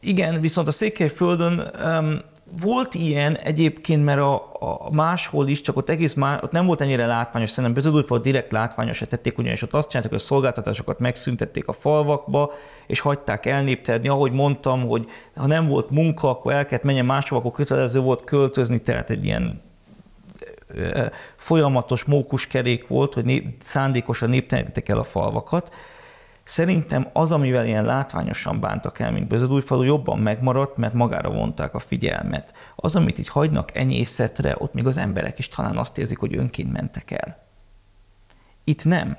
igen, 0.00 0.40
viszont 0.40 0.68
a 0.68 0.70
Székelyföldön 0.70 1.70
um, 1.84 2.20
volt 2.62 2.94
ilyen 2.94 3.36
egyébként, 3.36 4.04
mert 4.04 4.20
a, 4.20 4.50
a 4.58 4.90
máshol 4.92 5.48
is, 5.48 5.60
csak 5.60 5.76
ott 5.76 5.88
egész 5.88 6.14
má, 6.14 6.40
ott 6.42 6.50
nem 6.52 6.66
volt 6.66 6.80
ennyire 6.80 7.06
látványos, 7.06 7.50
szerintem 7.50 7.74
Beződújfal 7.74 8.18
direkt 8.18 8.52
látványosra 8.52 9.06
tették, 9.06 9.38
ugyanis 9.38 9.62
ott 9.62 9.72
azt 9.72 9.88
csináltak, 9.88 10.12
hogy 10.12 10.20
a 10.20 10.24
szolgáltatásokat 10.24 10.98
megszüntették 10.98 11.68
a 11.68 11.72
falvakba, 11.72 12.52
és 12.86 13.00
hagyták 13.00 13.46
elnéptedni. 13.46 14.08
Ahogy 14.08 14.32
mondtam, 14.32 14.86
hogy 14.86 15.08
ha 15.34 15.46
nem 15.46 15.66
volt 15.66 15.90
munka, 15.90 16.28
akkor 16.28 16.52
el 16.52 16.66
kellett 16.66 16.84
menjen 16.84 17.04
máshova, 17.04 17.40
akkor 17.40 17.52
kötelező 17.52 18.00
volt 18.00 18.24
költözni, 18.24 18.78
tehát 18.78 19.10
egy 19.10 19.24
ilyen 19.24 19.62
folyamatos 21.36 22.04
mókuskerék 22.04 22.88
volt, 22.88 23.14
hogy 23.14 23.24
nép, 23.24 23.54
szándékosan 23.58 24.30
néptelenítettek 24.30 24.88
el 24.88 24.98
a 24.98 25.02
falvakat. 25.02 25.74
Szerintem 26.50 27.08
az, 27.12 27.32
amivel 27.32 27.66
ilyen 27.66 27.84
látványosan 27.84 28.60
bántak 28.60 28.98
el, 28.98 29.10
mint 29.10 29.28
Bözödújfalu, 29.28 29.82
jobban 29.82 30.18
megmaradt, 30.18 30.76
mert 30.76 30.92
magára 30.92 31.30
vonták 31.30 31.74
a 31.74 31.78
figyelmet. 31.78 32.54
Az, 32.76 32.96
amit 32.96 33.18
így 33.18 33.28
hagynak 33.28 33.76
enyészetre, 33.76 34.54
ott 34.58 34.74
még 34.74 34.86
az 34.86 34.96
emberek 34.96 35.38
is 35.38 35.48
talán 35.48 35.76
azt 35.76 35.98
érzik, 35.98 36.18
hogy 36.18 36.36
önként 36.36 36.72
mentek 36.72 37.10
el. 37.10 37.46
Itt 38.64 38.84
nem. 38.84 39.16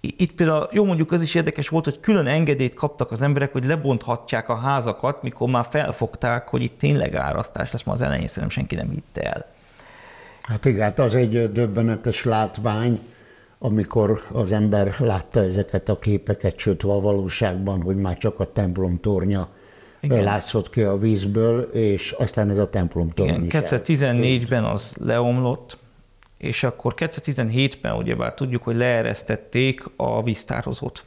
Itt 0.00 0.32
például, 0.32 0.68
jó 0.72 0.84
mondjuk 0.84 1.12
az 1.12 1.22
is 1.22 1.34
érdekes 1.34 1.68
volt, 1.68 1.84
hogy 1.84 2.00
külön 2.00 2.26
engedélyt 2.26 2.74
kaptak 2.74 3.10
az 3.10 3.22
emberek, 3.22 3.52
hogy 3.52 3.64
lebonthatják 3.64 4.48
a 4.48 4.56
házakat, 4.56 5.22
mikor 5.22 5.48
már 5.48 5.66
felfogták, 5.70 6.48
hogy 6.48 6.62
itt 6.62 6.78
tényleg 6.78 7.14
árasztás 7.14 7.72
lesz, 7.72 7.82
ma 7.82 7.92
az 7.92 8.00
elején 8.00 8.48
senki 8.48 8.74
nem 8.74 8.90
hitte 8.90 9.22
el. 9.22 9.46
Hát 10.42 10.64
igen, 10.64 10.82
hát 10.82 10.98
az 10.98 11.14
egy 11.14 11.52
döbbenetes 11.52 12.24
látvány, 12.24 13.00
amikor 13.62 14.22
az 14.32 14.52
ember 14.52 14.94
látta 14.98 15.42
ezeket 15.42 15.88
a 15.88 15.98
képeket, 15.98 16.58
sőt 16.58 16.82
a 16.82 17.00
valóságban, 17.00 17.82
hogy 17.82 17.96
már 17.96 18.18
csak 18.18 18.40
a 18.40 18.52
templom 18.52 19.00
tornya 19.00 19.48
igen. 20.00 20.24
látszott 20.24 20.70
ki 20.70 20.82
a 20.82 20.96
vízből, 20.96 21.60
és 21.60 22.12
aztán 22.12 22.50
ez 22.50 22.58
a 22.58 22.68
templom 22.68 23.10
tornya 23.10 23.32
Igen, 23.32 23.62
2014-ben 23.64 24.64
az 24.64 24.96
leomlott, 25.00 25.78
és 26.38 26.62
akkor 26.62 26.94
2017-ben 26.96 27.96
ugyebár 27.96 28.34
tudjuk, 28.34 28.62
hogy 28.62 28.76
leeresztették 28.76 29.82
a 29.96 30.22
víztározót. 30.22 31.04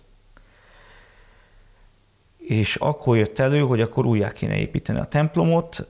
És 2.38 2.76
akkor 2.76 3.18
jött 3.18 3.40
elő, 3.40 3.60
hogy 3.60 3.82
akkor 3.82 4.06
újjá 4.06 4.32
kéne 4.32 4.58
építeni 4.58 5.00
a 5.00 5.06
templomot, 5.06 5.88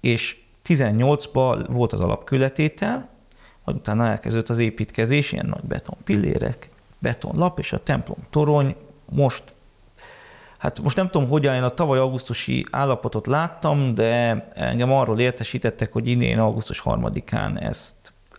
és 0.00 0.36
18-ban 0.68 1.66
volt 1.68 1.92
az 1.92 2.00
alapkületétel, 2.00 3.13
majd 3.64 3.78
utána 3.78 4.06
elkezdődött 4.06 4.48
az 4.48 4.58
építkezés, 4.58 5.32
ilyen 5.32 5.46
nagy 5.46 5.64
beton 5.64 5.96
pillérek, 6.04 6.70
betonlap, 6.98 7.58
és 7.58 7.72
a 7.72 7.78
templom 7.78 8.18
torony 8.30 8.76
most 9.10 9.42
Hát 10.58 10.82
most 10.82 10.96
nem 10.96 11.08
tudom, 11.08 11.28
hogy 11.28 11.44
én 11.44 11.62
a 11.62 11.68
tavaly 11.68 11.98
augusztusi 11.98 12.66
állapotot 12.70 13.26
láttam, 13.26 13.94
de 13.94 14.46
engem 14.54 14.92
arról 14.92 15.18
értesítettek, 15.18 15.92
hogy 15.92 16.08
idén 16.08 16.38
augusztus 16.38 16.78
harmadikán 16.78 17.58
ezt 17.58 17.96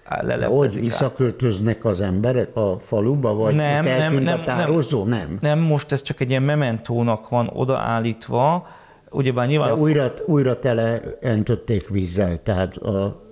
leleplezik. 0.09 0.81
Hogy 0.81 0.89
visszaköltöznek 0.89 1.85
az 1.85 2.01
emberek 2.01 2.55
a 2.55 2.77
faluba, 2.79 3.33
vagy 3.33 3.55
nem, 3.55 3.85
nem, 3.85 4.17
nem, 4.17 4.39
a 4.39 4.43
tározó? 4.43 5.03
Nem, 5.03 5.19
nem. 5.19 5.37
Nem, 5.41 5.59
most 5.59 5.91
ez 5.91 6.01
csak 6.01 6.19
egy 6.19 6.29
ilyen 6.29 6.43
mementónak 6.43 7.29
van 7.29 7.49
odaállítva, 7.53 8.67
ugyebár 9.09 9.47
nyilván... 9.47 9.75
De 9.75 9.81
újra, 9.81 10.11
újra 10.25 10.59
tele 10.59 11.01
öntötték 11.21 11.89
vízzel, 11.89 12.37
tehát 12.43 12.77
a 12.77 13.24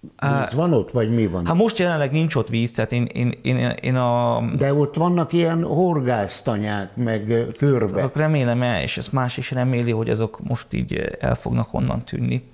Víz 0.00 0.54
van 0.54 0.72
ott, 0.72 0.90
vagy 0.90 1.14
mi 1.14 1.26
van? 1.26 1.46
Hát 1.46 1.54
most 1.54 1.78
jelenleg 1.78 2.10
nincs 2.10 2.34
ott 2.34 2.48
víz, 2.48 2.72
tehát 2.72 2.92
én, 2.92 3.04
én, 3.04 3.38
én, 3.42 3.56
én 3.80 3.96
a... 3.96 4.40
De 4.56 4.74
ott 4.74 4.94
vannak 4.94 5.32
ilyen 5.32 5.64
horgásztanyák, 5.64 6.96
meg 6.96 7.46
körbe. 7.56 7.96
Azok 7.96 8.16
remélem 8.16 8.62
el, 8.62 8.82
és 8.82 8.98
ezt 8.98 9.12
más 9.12 9.36
is 9.36 9.50
reméli, 9.50 9.90
hogy 9.90 10.10
azok 10.10 10.40
most 10.42 10.72
így 10.72 11.16
el 11.20 11.34
fognak 11.34 11.74
onnan 11.74 12.04
tűnni. 12.04 12.48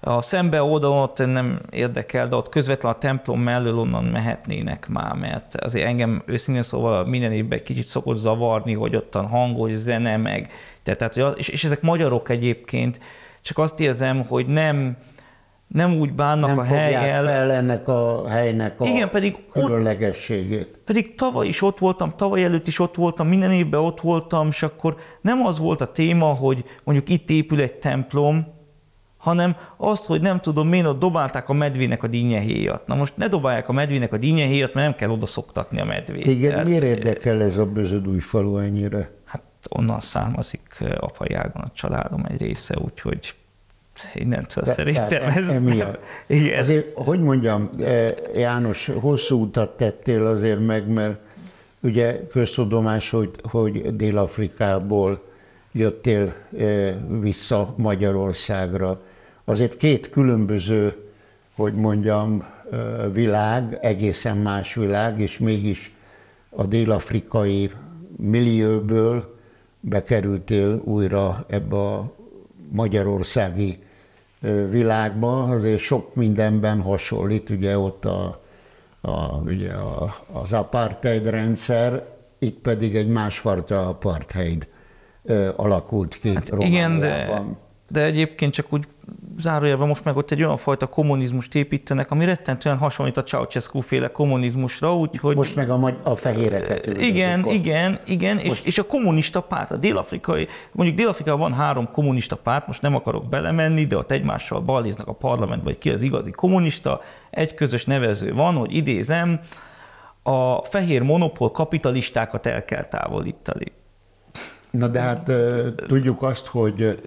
A 0.00 0.22
szembe 0.22 0.62
oldalon 0.62 1.02
ott 1.02 1.26
nem 1.26 1.60
érdekel, 1.70 2.28
de 2.28 2.36
ott 2.36 2.48
közvetlen 2.48 2.92
a 2.92 2.98
templom 2.98 3.40
mellől 3.40 3.78
onnan 3.78 4.04
mehetnének 4.04 4.88
már, 4.88 5.14
mert 5.14 5.54
azért 5.54 5.86
engem 5.86 6.22
őszintén 6.26 6.62
szóval 6.62 7.06
minden 7.06 7.32
évben 7.32 7.62
kicsit 7.64 7.86
szokott 7.86 8.16
zavarni, 8.16 8.74
hogy 8.74 8.96
ottan 8.96 9.26
hangos 9.26 9.72
zene 9.72 10.16
meg, 10.16 10.50
tehát, 10.82 11.36
és, 11.36 11.48
és 11.48 11.64
ezek 11.64 11.82
magyarok 11.82 12.28
egyébként, 12.28 13.00
csak 13.40 13.58
azt 13.58 13.80
érzem, 13.80 14.24
hogy 14.28 14.46
nem, 14.46 14.96
nem 15.72 15.98
úgy 15.98 16.12
bánnak 16.12 16.48
nem 16.48 16.58
a 16.58 16.62
helyel. 16.62 17.24
fel 17.24 17.50
ennek 17.50 17.88
a 17.88 18.28
helynek 18.28 18.80
a 18.80 18.86
Igen, 18.86 19.10
pedig 19.10 19.36
különlegességét. 19.52 20.68
Ott, 20.72 20.80
pedig 20.84 21.14
tavaly 21.14 21.46
is 21.46 21.62
ott 21.62 21.78
voltam, 21.78 22.12
tavaly 22.16 22.44
előtt 22.44 22.66
is 22.66 22.78
ott 22.78 22.94
voltam, 22.94 23.28
minden 23.28 23.50
évben 23.50 23.80
ott 23.80 24.00
voltam, 24.00 24.46
és 24.46 24.62
akkor 24.62 24.96
nem 25.20 25.46
az 25.46 25.58
volt 25.58 25.80
a 25.80 25.86
téma, 25.86 26.26
hogy 26.26 26.64
mondjuk 26.84 27.08
itt 27.08 27.30
épül 27.30 27.60
egy 27.60 27.74
templom, 27.74 28.46
hanem 29.18 29.56
az, 29.76 30.06
hogy 30.06 30.20
nem 30.20 30.40
tudom, 30.40 30.68
miért 30.68 30.86
ott 30.86 30.98
dobálták 30.98 31.48
a 31.48 31.52
medvének 31.52 32.02
a 32.02 32.06
dínnyehéjat. 32.06 32.86
Na 32.86 32.94
most 32.94 33.16
ne 33.16 33.28
dobálják 33.28 33.68
a 33.68 33.72
medvének 33.72 34.12
a 34.12 34.16
dínnyehéjat, 34.16 34.74
mert 34.74 34.86
nem 34.86 34.96
kell 34.96 35.10
oda 35.10 35.26
szoktatni 35.26 35.80
a 35.80 35.84
medvét. 35.84 36.26
Igen, 36.26 36.50
Tehát, 36.50 36.64
miért 36.64 36.82
érdekel 36.82 37.42
ez 37.42 37.56
a 37.56 37.66
Bözödúj 37.66 38.18
falu 38.18 38.58
ennyire? 38.58 39.10
Hát 39.24 39.42
onnan 39.68 40.00
származik 40.00 40.84
apai 40.98 41.34
ágon 41.34 41.62
a 41.62 41.70
családom 41.74 42.24
egy 42.28 42.40
része, 42.40 42.76
úgyhogy 42.84 43.34
innentől 44.14 44.64
De, 44.64 44.70
szerintem 44.70 45.22
ez... 45.22 45.48
Emiatt. 45.48 45.98
Igen. 46.26 46.60
Azért, 46.60 46.92
hogy 46.92 47.20
mondjam, 47.20 47.68
János, 48.34 48.90
hosszú 49.00 49.40
utat 49.42 49.76
tettél 49.76 50.26
azért 50.26 50.66
meg, 50.66 50.88
mert 50.88 51.18
ugye 51.80 52.26
köztudomás, 52.26 53.10
hogy, 53.10 53.30
hogy 53.42 53.96
Dél-Afrikából 53.96 55.22
jöttél 55.72 56.34
vissza 57.20 57.74
Magyarországra 57.76 59.00
azért 59.44 59.76
két 59.76 60.10
különböző, 60.10 60.94
hogy 61.54 61.74
mondjam, 61.74 62.44
világ, 63.12 63.78
egészen 63.80 64.36
más 64.36 64.74
világ, 64.74 65.20
és 65.20 65.38
mégis 65.38 65.94
a 66.50 66.66
dél-afrikai 66.66 67.70
millióből 68.16 69.38
bekerültél 69.80 70.80
újra 70.84 71.44
ebbe 71.48 71.76
a 71.76 72.12
magyarországi 72.72 73.78
világba, 74.70 75.42
azért 75.42 75.80
sok 75.80 76.14
mindenben 76.14 76.80
hasonlít, 76.80 77.50
ugye 77.50 77.78
ott 77.78 78.04
a, 78.04 78.40
a, 79.00 79.40
ugye 79.44 79.72
a, 79.72 80.16
az 80.32 80.52
apartheid 80.52 81.26
rendszer, 81.28 82.04
itt 82.38 82.58
pedig 82.58 82.96
egy 82.96 83.08
másfajta 83.08 83.86
apartheid 83.86 84.68
alakult 85.56 86.14
ki 86.14 86.34
hát 86.34 86.52
Igen, 86.58 86.98
de, 86.98 87.42
de 87.88 88.04
egyébként 88.04 88.52
csak 88.52 88.72
úgy 88.72 88.86
zárójelben 89.36 89.88
most 89.88 90.04
meg 90.04 90.16
ott 90.16 90.30
egy 90.30 90.42
olyan 90.42 90.56
fajta 90.56 90.86
kommunizmust 90.86 91.54
építenek, 91.54 92.10
ami 92.10 92.24
rettentően 92.24 92.78
hasonlít 92.78 93.16
a 93.16 93.22
Ceausescu 93.22 93.80
féle 93.80 94.08
kommunizmusra, 94.08 94.96
úgyhogy... 94.96 95.36
Most 95.36 95.56
meg 95.56 95.70
a, 95.70 95.94
a 96.02 96.16
fehéreket 96.16 96.86
Igen, 96.86 97.44
igen, 97.44 97.98
igen, 98.06 98.34
most... 98.34 98.46
és, 98.46 98.62
és 98.62 98.78
a 98.78 98.82
kommunista 98.82 99.40
párt, 99.40 99.70
a 99.70 99.76
dél-afrikai, 99.76 100.46
mondjuk 100.72 100.98
dél-afrikában 100.98 101.40
van 101.40 101.52
három 101.52 101.90
kommunista 101.90 102.36
párt, 102.36 102.66
most 102.66 102.82
nem 102.82 102.94
akarok 102.94 103.28
belemenni, 103.28 103.84
de 103.84 103.96
ott 103.96 104.10
egymással 104.10 104.60
balléznak 104.60 105.08
a 105.08 105.12
parlamentben, 105.12 105.72
hogy 105.72 105.78
ki 105.78 105.90
az 105.90 106.02
igazi 106.02 106.30
kommunista, 106.30 107.00
egy 107.30 107.54
közös 107.54 107.84
nevező 107.84 108.34
van, 108.34 108.54
hogy 108.54 108.74
idézem, 108.74 109.40
a 110.22 110.64
fehér 110.64 111.02
monopól 111.02 111.50
kapitalistákat 111.50 112.46
el 112.46 112.64
kell 112.64 112.84
távolítani. 112.84 113.72
Na 114.70 114.88
de 114.88 115.00
hát 115.00 115.32
tudjuk 115.86 116.22
azt, 116.22 116.46
hogy 116.46 116.98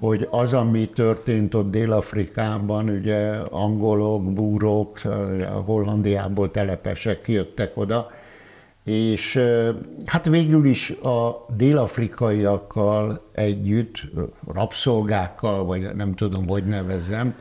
hogy 0.00 0.28
az, 0.30 0.52
ami 0.52 0.88
történt 0.88 1.54
ott 1.54 1.70
Dél-Afrikában, 1.70 2.88
ugye 2.88 3.30
angolok, 3.50 4.32
búrók, 4.32 5.00
Hollandiából 5.64 6.50
telepesek 6.50 7.28
jöttek 7.28 7.76
oda, 7.76 8.10
és 8.84 9.38
hát 10.04 10.26
végül 10.26 10.64
is 10.64 10.90
a 10.90 11.46
dél-afrikaiakkal 11.56 13.20
együtt, 13.32 14.02
rabszolgákkal, 14.52 15.64
vagy 15.64 15.94
nem 15.94 16.14
tudom, 16.14 16.48
hogy 16.48 16.64
nevezzem, 16.64 17.34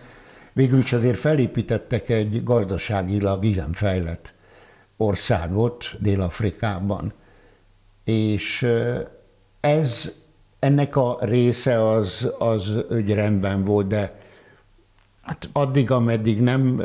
végül 0.54 0.78
is 0.78 0.94
azért 0.94 1.18
felépítettek 1.18 2.10
egy 2.10 2.44
gazdaságilag 2.44 3.44
igen 3.44 3.72
fejlett 3.72 4.34
országot 4.98 5.86
Dél-Afrikában. 6.00 7.14
És 8.04 8.68
ez 9.60 10.12
ennek 10.60 10.96
a 10.96 11.18
része 11.22 11.90
az, 11.90 12.32
az 12.40 12.84
úgy 12.92 13.14
rendben 13.14 13.66
volt, 13.66 13.88
de 13.88 14.18
hát 15.22 15.50
addig, 15.54 15.92
ameddig 15.92 16.42
nem 16.42 16.82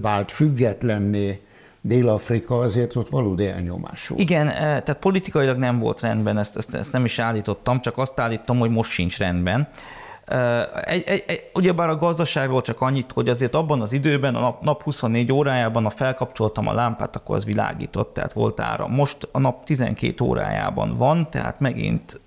vált 0.00 0.30
függetlenné 0.30 1.40
Dél-Afrika, 1.80 2.58
azért 2.58 2.96
ott 2.96 3.08
valódi 3.08 3.46
elnyomás 3.46 4.08
volt. 4.08 4.20
Igen, 4.20 4.46
tehát 4.46 4.96
politikailag 5.00 5.58
nem 5.58 5.78
volt 5.78 6.00
rendben, 6.00 6.38
ezt, 6.38 6.56
ezt, 6.56 6.74
ezt 6.74 6.92
nem 6.92 7.04
is 7.04 7.18
állítottam, 7.18 7.80
csak 7.80 7.98
azt 7.98 8.20
állítom, 8.20 8.58
hogy 8.58 8.70
most 8.70 8.90
sincs 8.90 9.18
rendben. 9.18 9.68
Egy, 10.84 11.02
egy, 11.06 11.24
egy, 11.26 11.50
ugyebár 11.54 11.88
a 11.88 11.96
gazdaságról 11.96 12.60
csak 12.60 12.80
annyit, 12.80 13.12
hogy 13.12 13.28
azért 13.28 13.54
abban 13.54 13.80
az 13.80 13.92
időben, 13.92 14.34
a 14.34 14.40
nap, 14.40 14.62
nap 14.62 14.82
24 14.82 15.32
órájában, 15.32 15.82
ha 15.82 15.90
felkapcsoltam 15.90 16.66
a 16.66 16.72
lámpát, 16.72 17.16
akkor 17.16 17.36
az 17.36 17.44
világított, 17.44 18.14
tehát 18.14 18.32
volt 18.32 18.60
áram. 18.60 18.92
Most 18.92 19.28
a 19.32 19.38
nap 19.38 19.64
12 19.64 20.24
órájában 20.24 20.92
van, 20.92 21.28
tehát 21.30 21.60
megint 21.60 22.20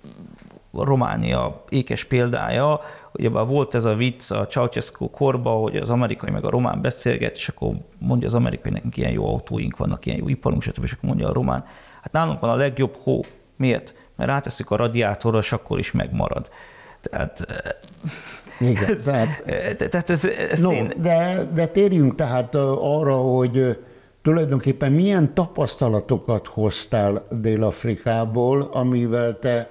Románia 0.76 1.64
ékes 1.68 2.04
példája, 2.04 2.80
ugye 3.12 3.28
volt 3.28 3.74
ez 3.74 3.84
a 3.84 3.94
vicc 3.94 4.30
a 4.30 4.46
Ceausescu 4.46 5.10
korba, 5.10 5.50
hogy 5.50 5.76
az 5.76 5.90
amerikai 5.90 6.30
meg 6.30 6.44
a 6.44 6.50
román 6.50 6.80
beszélget, 6.80 7.36
és 7.36 7.48
akkor 7.48 7.74
mondja 7.98 8.26
az 8.26 8.34
amerikai, 8.34 8.70
nekünk 8.70 8.96
ilyen 8.96 9.12
jó 9.12 9.28
autóink 9.28 9.76
vannak, 9.76 10.06
ilyen 10.06 10.18
jó 10.18 10.28
iparunk, 10.28 10.62
stb. 10.62 10.84
és 10.84 10.92
akkor 10.92 11.08
mondja 11.08 11.28
a 11.28 11.32
román, 11.32 11.64
hát 12.02 12.12
nálunk 12.12 12.40
van 12.40 12.50
a 12.50 12.54
legjobb 12.54 12.96
hó. 13.02 13.20
Miért? 13.56 13.94
Mert 14.16 14.30
ráteszik 14.30 14.70
a 14.70 14.76
radiátorra, 14.76 15.38
és 15.38 15.52
akkor 15.52 15.78
is 15.78 15.92
megmarad. 15.92 16.50
Tehát 17.00 17.46
igen, 18.60 18.84
ez, 18.94 19.02
tehát, 19.02 19.44
tehát 19.90 20.10
ez, 20.10 20.24
ez 20.24 20.60
no, 20.60 20.72
én... 20.72 20.90
de, 20.96 21.48
de 21.54 21.66
térjünk 21.66 22.14
tehát 22.14 22.54
arra, 22.54 23.14
hogy 23.14 23.78
tulajdonképpen 24.22 24.92
milyen 24.92 25.34
tapasztalatokat 25.34 26.46
hoztál 26.46 27.26
Dél-Afrikából, 27.30 28.68
amivel 28.72 29.38
te 29.38 29.70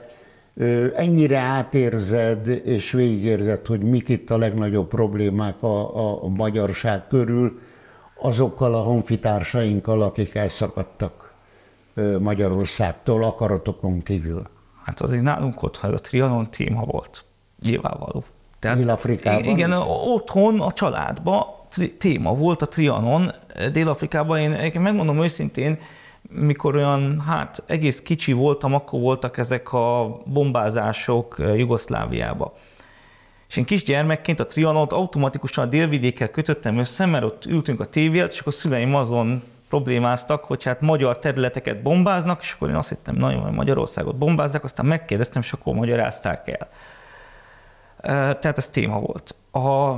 ennyire 0.95 1.37
átérzed 1.37 2.47
és 2.47 2.91
végigérzed, 2.91 3.65
hogy 3.67 3.83
mik 3.83 4.09
itt 4.09 4.29
a 4.29 4.37
legnagyobb 4.37 4.87
problémák 4.87 5.63
a, 5.63 6.23
a 6.23 6.27
magyarság 6.27 7.07
körül, 7.07 7.59
azokkal 8.21 8.73
a 8.73 8.81
honfitársainkkal, 8.81 10.01
akik 10.01 10.35
elszakadtak 10.35 11.33
Magyarországtól 12.19 13.23
akaratokon 13.23 14.03
kívül. 14.03 14.47
Hát 14.83 15.01
azért 15.01 15.23
nálunk 15.23 15.63
otthon 15.63 15.93
a 15.93 15.97
trianon 15.97 16.49
téma 16.49 16.83
volt, 16.83 17.25
nyilvánvaló. 17.61 18.23
Dél-Afrikában? 18.59 19.43
Igen, 19.43 19.71
otthon, 20.05 20.59
a 20.59 20.71
családban 20.71 21.45
téma 21.97 22.33
volt 22.33 22.61
a 22.61 22.65
trianon. 22.65 23.31
Dél-Afrikában 23.71 24.39
én 24.39 24.81
megmondom 24.81 25.23
őszintén, 25.23 25.79
mikor 26.29 26.75
olyan, 26.75 27.19
hát 27.19 27.63
egész 27.67 28.01
kicsi 28.01 28.31
voltam, 28.31 28.73
akkor 28.73 28.99
voltak 28.99 29.37
ezek 29.37 29.73
a 29.73 30.21
bombázások 30.25 31.35
Jugoszláviába. 31.55 32.53
És 33.49 33.59
én 33.59 33.65
kisgyermekként 33.65 34.39
a 34.39 34.45
trianont 34.45 34.91
automatikusan 34.91 35.65
a 35.65 35.69
délvidékkel 35.69 36.29
kötöttem 36.29 36.77
össze, 36.77 37.05
mert 37.05 37.23
ott 37.23 37.45
ültünk 37.45 37.79
a 37.79 37.85
tévélt, 37.85 38.31
és 38.31 38.39
akkor 38.39 38.53
szüleim 38.53 38.95
azon 38.95 39.43
problémáztak, 39.69 40.43
hogy 40.43 40.63
hát 40.63 40.81
magyar 40.81 41.19
területeket 41.19 41.81
bombáznak, 41.81 42.41
és 42.41 42.53
akkor 42.53 42.69
én 42.69 42.75
azt 42.75 42.89
hittem, 42.89 43.15
nagyon 43.15 43.53
Magyarországot 43.53 44.15
bombázzák, 44.15 44.63
aztán 44.63 44.85
megkérdeztem, 44.85 45.41
és 45.41 45.53
akkor 45.53 45.73
magyarázták 45.73 46.47
el. 46.47 46.69
Tehát 48.39 48.57
ez 48.57 48.69
téma 48.69 48.99
volt. 48.99 49.35
A, 49.51 49.97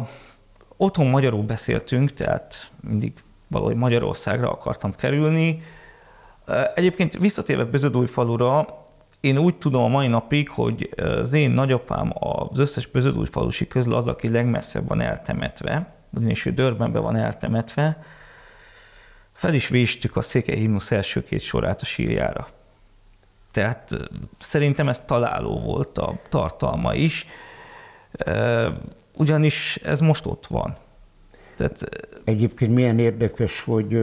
otthon 0.78 1.08
magyarul 1.08 1.44
beszéltünk, 1.44 2.14
tehát 2.14 2.72
mindig 2.90 3.14
valahogy 3.48 3.76
Magyarországra 3.76 4.52
akartam 4.52 4.96
kerülni, 4.96 5.62
Egyébként 6.76 7.18
visszatérve 7.18 7.78
falura, 8.06 8.84
én 9.20 9.38
úgy 9.38 9.58
tudom 9.58 9.84
a 9.84 9.88
mai 9.88 10.08
napig, 10.08 10.50
hogy 10.50 10.90
az 10.98 11.34
én 11.34 11.52
nagyapám 11.52 12.12
az 12.20 12.60
összes 12.60 12.90
falusi 13.30 13.68
közül 13.68 13.94
az, 13.94 14.08
aki 14.08 14.30
legmesszebb 14.30 14.88
van 14.88 15.02
eltemetve, 15.02 15.96
ugyanis 16.14 16.46
ő 16.46 16.52
Dörbenben 16.52 17.02
van 17.02 17.16
eltemetve, 17.16 18.04
fel 19.32 19.54
is 19.54 19.68
véstük 19.68 20.16
a 20.16 20.22
Székely 20.22 20.58
himnusz 20.58 20.91
első 20.91 21.24
két 21.24 21.41
sorát 21.41 21.82
a 21.82 21.86
sírjára. 21.86 22.48
Tehát 23.52 23.89
szerintem 24.38 24.89
ez 24.89 25.02
találó 25.02 25.60
volt 25.60 25.98
a 25.98 26.20
tartalma 26.30 26.93
is, 26.93 27.26
ugyanis 29.18 29.80
ez 29.84 30.00
most 30.00 30.26
ott 30.26 30.48
van. 30.48 30.78
Tehát, 31.58 31.84
Egyébként 32.24 32.74
milyen 32.74 33.00
érdekes, 33.00 33.62
hogy, 33.62 33.93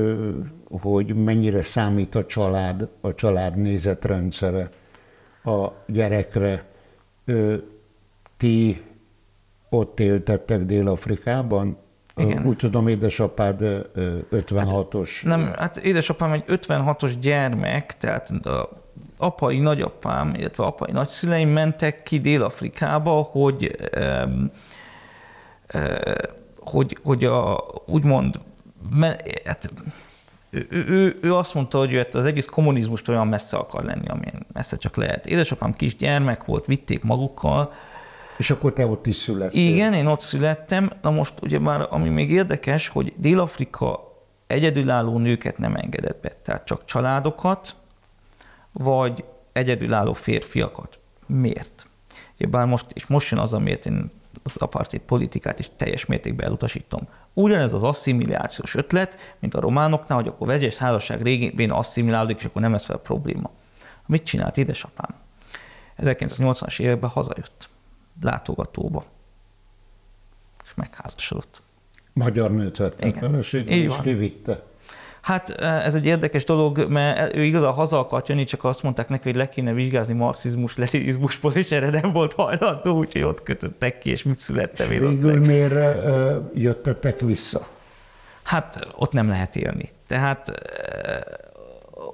hogy 0.80 1.14
mennyire 1.14 1.62
számít 1.62 2.14
a 2.14 2.26
család, 2.26 2.88
a 3.00 3.14
család 3.14 3.56
nézetrendszere 3.56 4.70
a 5.44 5.68
gyerekre. 5.86 6.64
Ti 8.36 8.82
ott 9.70 10.00
éltettek 10.00 10.60
Dél-Afrikában? 10.60 11.76
Igen. 12.16 12.46
Úgy 12.46 12.56
tudom, 12.56 12.88
édesapád 12.88 13.60
56-os. 14.30 15.10
Hát, 15.14 15.36
nem, 15.36 15.52
hát 15.56 15.76
édesapám 15.76 16.32
egy 16.32 16.44
56-os 16.46 17.12
gyermek, 17.20 17.96
tehát 17.96 18.30
a 18.30 18.80
apai 19.16 19.58
nagyapám, 19.58 20.34
illetve 20.36 20.64
apai 20.64 20.92
nagyszüleim 20.92 21.48
mentek 21.48 22.02
ki 22.02 22.18
Dél-Afrikába, 22.18 23.10
hogy 23.10 23.76
hogy, 26.64 26.98
hogy 27.02 27.24
a, 27.24 27.64
úgymond, 27.86 28.40
hát, 29.44 29.70
ő, 30.54 30.84
ő, 30.86 31.18
ő 31.22 31.34
azt 31.34 31.54
mondta, 31.54 31.78
hogy 31.78 31.92
ő 31.92 31.96
hát 31.98 32.14
az 32.14 32.26
egész 32.26 32.46
kommunizmust 32.46 33.08
olyan 33.08 33.26
messze 33.26 33.56
akar 33.56 33.84
lenni, 33.84 34.08
amilyen 34.08 34.46
messze 34.52 34.76
csak 34.76 34.96
lehet. 34.96 35.26
Édesapám 35.26 35.72
kis 35.72 35.96
gyermek 35.96 36.44
volt, 36.44 36.66
vitték 36.66 37.02
magukkal. 37.02 37.72
És 38.38 38.50
akkor 38.50 38.72
te 38.72 38.86
ott 38.86 39.06
is 39.06 39.16
születtél. 39.16 39.60
Igen, 39.60 39.92
én 39.92 40.06
ott 40.06 40.20
születtem. 40.20 40.90
Na 41.02 41.10
most 41.10 41.34
ugye 41.42 41.58
már, 41.58 41.86
ami 41.90 42.08
még 42.08 42.30
érdekes, 42.30 42.88
hogy 42.88 43.12
Dél-Afrika 43.16 44.00
egyedülálló 44.46 45.18
nőket 45.18 45.58
nem 45.58 45.76
engedett 45.76 46.20
be, 46.20 46.28
tehát 46.42 46.64
csak 46.64 46.84
családokat, 46.84 47.76
vagy 48.72 49.24
egyedülálló 49.52 50.12
férfiakat. 50.12 50.98
Miért? 51.26 51.86
Ugye 52.34 52.46
bár 52.46 52.66
most, 52.66 52.86
és 52.92 53.06
most 53.06 53.30
jön 53.30 53.40
az, 53.40 53.54
amiért 53.54 53.86
én 53.86 54.10
az 54.42 54.56
apartheid 54.56 55.02
politikát 55.02 55.58
is 55.58 55.70
teljes 55.76 56.06
mértékben 56.06 56.46
elutasítom. 56.46 57.08
Ugyanez 57.34 57.72
az 57.72 57.82
asszimilációs 57.82 58.74
ötlet, 58.74 59.36
mint 59.40 59.54
a 59.54 59.60
románoknál, 59.60 60.18
hogy 60.18 60.28
akkor 60.28 60.46
vegyes 60.46 60.76
házasság 60.76 61.22
régén 61.22 61.70
asszimilálódik, 61.70 62.38
és 62.38 62.44
akkor 62.44 62.62
nem 62.62 62.74
ez 62.74 62.84
fel 62.84 62.96
a 62.96 62.98
probléma. 62.98 63.50
Mit 64.06 64.22
csinált 64.22 64.56
édesapám? 64.56 65.14
1980-as 65.98 66.80
években 66.80 67.10
hazajött 67.10 67.68
látogatóba, 68.22 69.04
és 70.64 70.74
megházasodott. 70.74 71.62
Magyar 72.12 72.50
nőt 72.50 72.76
vett 72.76 73.16
feleségül, 73.18 73.72
és 73.72 73.92
kivitte. 74.02 74.62
Hát 75.22 75.50
ez 75.60 75.94
egy 75.94 76.06
érdekes 76.06 76.44
dolog, 76.44 76.86
mert 76.88 77.36
ő 77.36 77.42
igazán 77.42 77.72
haza 77.72 77.98
akart 77.98 78.28
jönni, 78.28 78.44
csak 78.44 78.64
azt 78.64 78.82
mondták 78.82 79.08
neki, 79.08 79.22
hogy 79.22 79.36
le 79.36 79.48
kéne 79.48 79.72
vizsgázni 79.72 80.14
marxizmus, 80.14 80.76
leninizmusból, 80.76 81.52
és 81.52 81.70
erre 81.70 81.90
nem 81.90 82.12
volt 82.12 82.32
hajlandó, 82.32 82.96
úgyhogy 82.96 83.22
ott 83.22 83.42
kötöttek 83.42 83.98
ki, 83.98 84.10
és 84.10 84.22
mit 84.22 84.38
születtem 84.38 84.90
én 84.90 85.08
Végül 85.08 85.40
miért 85.40 85.74
jöttetek 86.54 87.20
vissza? 87.20 87.66
Hát 88.42 88.88
ott 88.96 89.12
nem 89.12 89.28
lehet 89.28 89.56
élni. 89.56 89.88
Tehát 90.06 90.52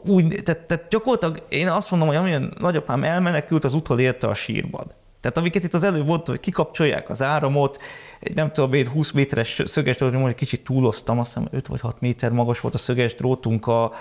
úgy, 0.04 0.42
tehát, 0.44 0.66
tehát 0.66 0.88
gyakorlatilag 0.88 1.42
én 1.48 1.68
azt 1.68 1.90
mondom, 1.90 2.08
hogy 2.08 2.16
amilyen 2.16 2.54
nagyapám 2.58 3.04
elmenekült, 3.04 3.64
az 3.64 3.74
utol 3.74 4.00
érte 4.00 4.26
a 4.26 4.34
sírban. 4.34 4.92
Tehát 5.28 5.42
amiket 5.42 5.64
itt 5.64 5.74
az 5.74 5.84
előbb 5.84 6.06
mondtam, 6.06 6.34
hogy 6.34 6.44
kikapcsolják 6.44 7.10
az 7.10 7.22
áramot, 7.22 7.78
egy 8.20 8.34
nem 8.34 8.52
tudom, 8.52 8.72
egy 8.72 8.88
20 8.88 9.10
méteres 9.10 9.62
szöges 9.64 9.96
drót, 9.96 10.28
egy 10.28 10.34
kicsit 10.34 10.64
túloztam, 10.64 11.18
azt 11.18 11.34
hiszem 11.34 11.48
5 11.50 11.66
vagy 11.66 11.80
6 11.80 12.00
méter 12.00 12.30
magas 12.30 12.60
volt 12.60 12.74
a 12.74 12.78
szöges 12.78 13.14
drótunk 13.14 13.66
a 13.66 13.92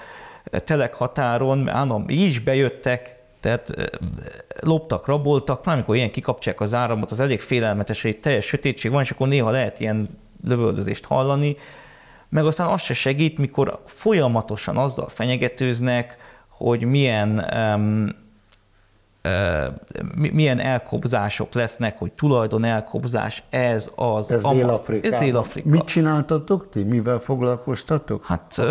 telek 0.64 0.94
határon, 0.94 1.70
állam 1.70 2.10
így 2.10 2.28
is 2.28 2.40
bejöttek, 2.40 3.16
tehát 3.40 3.92
loptak, 4.62 5.08
raboltak, 5.08 5.66
már 5.66 5.76
amikor 5.76 5.96
ilyen 5.96 6.12
kikapcsolják 6.12 6.62
az 6.62 6.74
áramot, 6.74 7.12
az 7.12 7.20
elég 7.20 7.40
félelmetes, 7.40 8.02
hogy 8.02 8.20
teljes 8.20 8.46
sötétség 8.46 8.92
van, 8.92 9.02
és 9.02 9.12
akkor 9.12 9.28
néha 9.28 9.52
lehet 9.52 9.80
ilyen 9.80 10.10
lövöldözést 10.44 11.06
hallani, 11.06 11.56
meg 12.30 12.46
aztán 12.46 12.68
az 12.68 12.82
se 12.82 12.94
segít, 12.94 13.38
mikor 13.38 13.82
folyamatosan 13.86 14.78
azzal 14.78 15.08
fenyegetőznek, 15.08 16.18
hogy 16.50 16.84
milyen 16.84 17.46
um, 17.54 18.26
milyen 20.32 20.60
elkobzások 20.60 21.54
lesznek, 21.54 21.98
hogy 21.98 22.12
tulajdon 22.12 22.64
elkobzás, 22.64 23.44
ez 23.50 23.92
az. 23.96 24.32
Ez 24.32 24.42
Dél-Afrika. 24.44 25.08
Ez 25.08 25.16
Dél-Afrika. 25.16 25.70
Mit 25.70 25.84
csináltatok 25.84 26.70
ti? 26.70 26.84
Mivel 26.84 27.18
foglalkoztatok? 27.18 28.26
Hát 28.26 28.62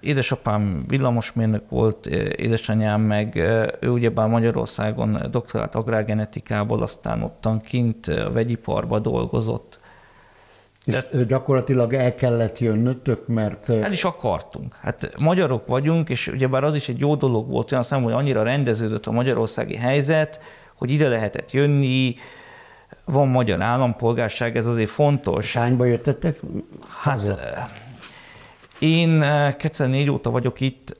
édesapám 0.00 0.84
villamosmérnök 0.88 1.68
volt, 1.68 2.06
édesanyám 2.36 3.00
meg 3.00 3.36
ő 3.80 3.88
ugyebár 3.88 4.28
Magyarországon 4.28 5.18
doktorált 5.30 5.74
agrárgenetikából, 5.74 6.82
aztán 6.82 7.22
ottan 7.22 7.60
kint 7.60 8.06
a 8.06 8.30
vegyiparba 8.32 8.98
dolgozott, 8.98 9.79
és 10.84 11.06
De, 11.12 11.22
gyakorlatilag 11.22 11.92
el 11.92 12.14
kellett 12.14 12.58
jönnötök, 12.58 13.26
mert... 13.26 13.68
El 13.68 13.92
is 13.92 14.04
akartunk. 14.04 14.74
Hát 14.80 15.12
magyarok 15.18 15.66
vagyunk, 15.66 16.08
és 16.08 16.26
ugyebár 16.26 16.64
az 16.64 16.74
is 16.74 16.88
egy 16.88 17.00
jó 17.00 17.14
dolog 17.14 17.50
volt 17.50 17.72
olyan 17.72 17.84
számomra, 17.84 18.14
hogy 18.14 18.22
annyira 18.22 18.42
rendeződött 18.42 19.06
a 19.06 19.10
magyarországi 19.10 19.76
helyzet, 19.76 20.40
hogy 20.76 20.90
ide 20.90 21.08
lehetett 21.08 21.50
jönni, 21.50 22.14
van 23.04 23.28
magyar 23.28 23.62
állampolgárság, 23.62 24.56
ez 24.56 24.66
azért 24.66 24.90
fontos. 24.90 25.54
Hányba 25.54 25.84
jöttetek? 25.84 26.40
Hát 27.02 27.18
haza? 27.18 27.38
én 28.78 29.24
2004 29.58 30.10
óta 30.10 30.30
vagyok 30.30 30.60
itt, 30.60 30.98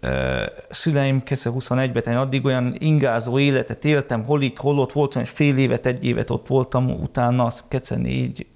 szüleim 0.71 1.23
2021-ben, 1.27 2.17
addig 2.17 2.45
olyan 2.45 2.75
ingázó 2.79 3.39
életet 3.39 3.85
éltem, 3.85 4.25
hol 4.25 4.43
itt, 4.43 4.59
hol 4.59 4.79
ott 4.79 4.93
voltam, 4.93 5.23
és 5.23 5.31
fél 5.31 5.57
évet, 5.57 5.87
egy 5.87 6.05
évet 6.05 6.31
ott 6.31 6.47
voltam, 6.47 6.91
utána 6.91 7.49
2004 7.69 8.47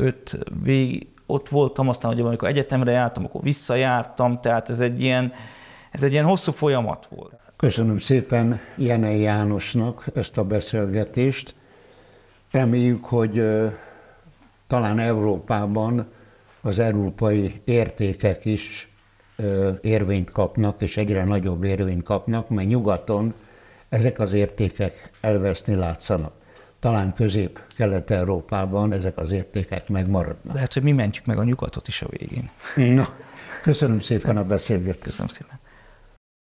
öt 0.00 0.38
vég, 0.62 1.06
ott 1.26 1.48
voltam, 1.48 1.88
aztán 1.88 2.12
hogy 2.12 2.20
amikor 2.20 2.48
egyetemre 2.48 2.92
jártam, 2.92 3.24
akkor 3.24 3.42
visszajártam, 3.42 4.40
tehát 4.40 4.68
ez 4.68 4.80
egy 4.80 5.00
ilyen, 5.00 5.32
ez 5.90 6.02
egy 6.02 6.12
ilyen 6.12 6.24
hosszú 6.24 6.52
folyamat 6.52 7.06
volt. 7.06 7.52
Köszönöm 7.56 7.98
szépen 7.98 8.60
Jenei 8.76 9.20
Jánosnak 9.20 10.04
ezt 10.14 10.38
a 10.38 10.44
beszélgetést. 10.44 11.54
Reméljük, 12.50 13.04
hogy 13.04 13.42
talán 14.66 14.98
Európában 14.98 16.12
az 16.60 16.78
európai 16.78 17.60
értékek 17.64 18.44
is 18.44 18.92
érvényt 19.80 20.30
kapnak, 20.30 20.82
és 20.82 20.96
egyre 20.96 21.24
nagyobb 21.24 21.64
érvényt 21.64 22.02
kapnak, 22.02 22.48
mert 22.48 22.68
nyugaton 22.68 23.34
ezek 23.88 24.18
az 24.18 24.32
értékek 24.32 25.10
elveszni 25.20 25.74
látszanak 25.74 26.39
talán 26.80 27.14
közép-kelet-európában 27.14 28.92
ezek 28.92 29.18
az 29.18 29.30
értékek 29.30 29.88
megmaradnak. 29.88 30.54
Lehet, 30.54 30.72
hogy 30.72 30.82
mi 30.82 30.92
mentjük 30.92 31.24
meg 31.26 31.38
a 31.38 31.44
nyugatot 31.44 31.88
is 31.88 32.02
a 32.02 32.06
végén. 32.10 32.50
Na, 32.94 33.08
köszönöm 33.62 34.00
szépen 34.00 34.36
a 34.36 34.44
beszélgetést. 34.44 35.02
Köszönöm 35.02 35.28
szépen. 35.28 35.58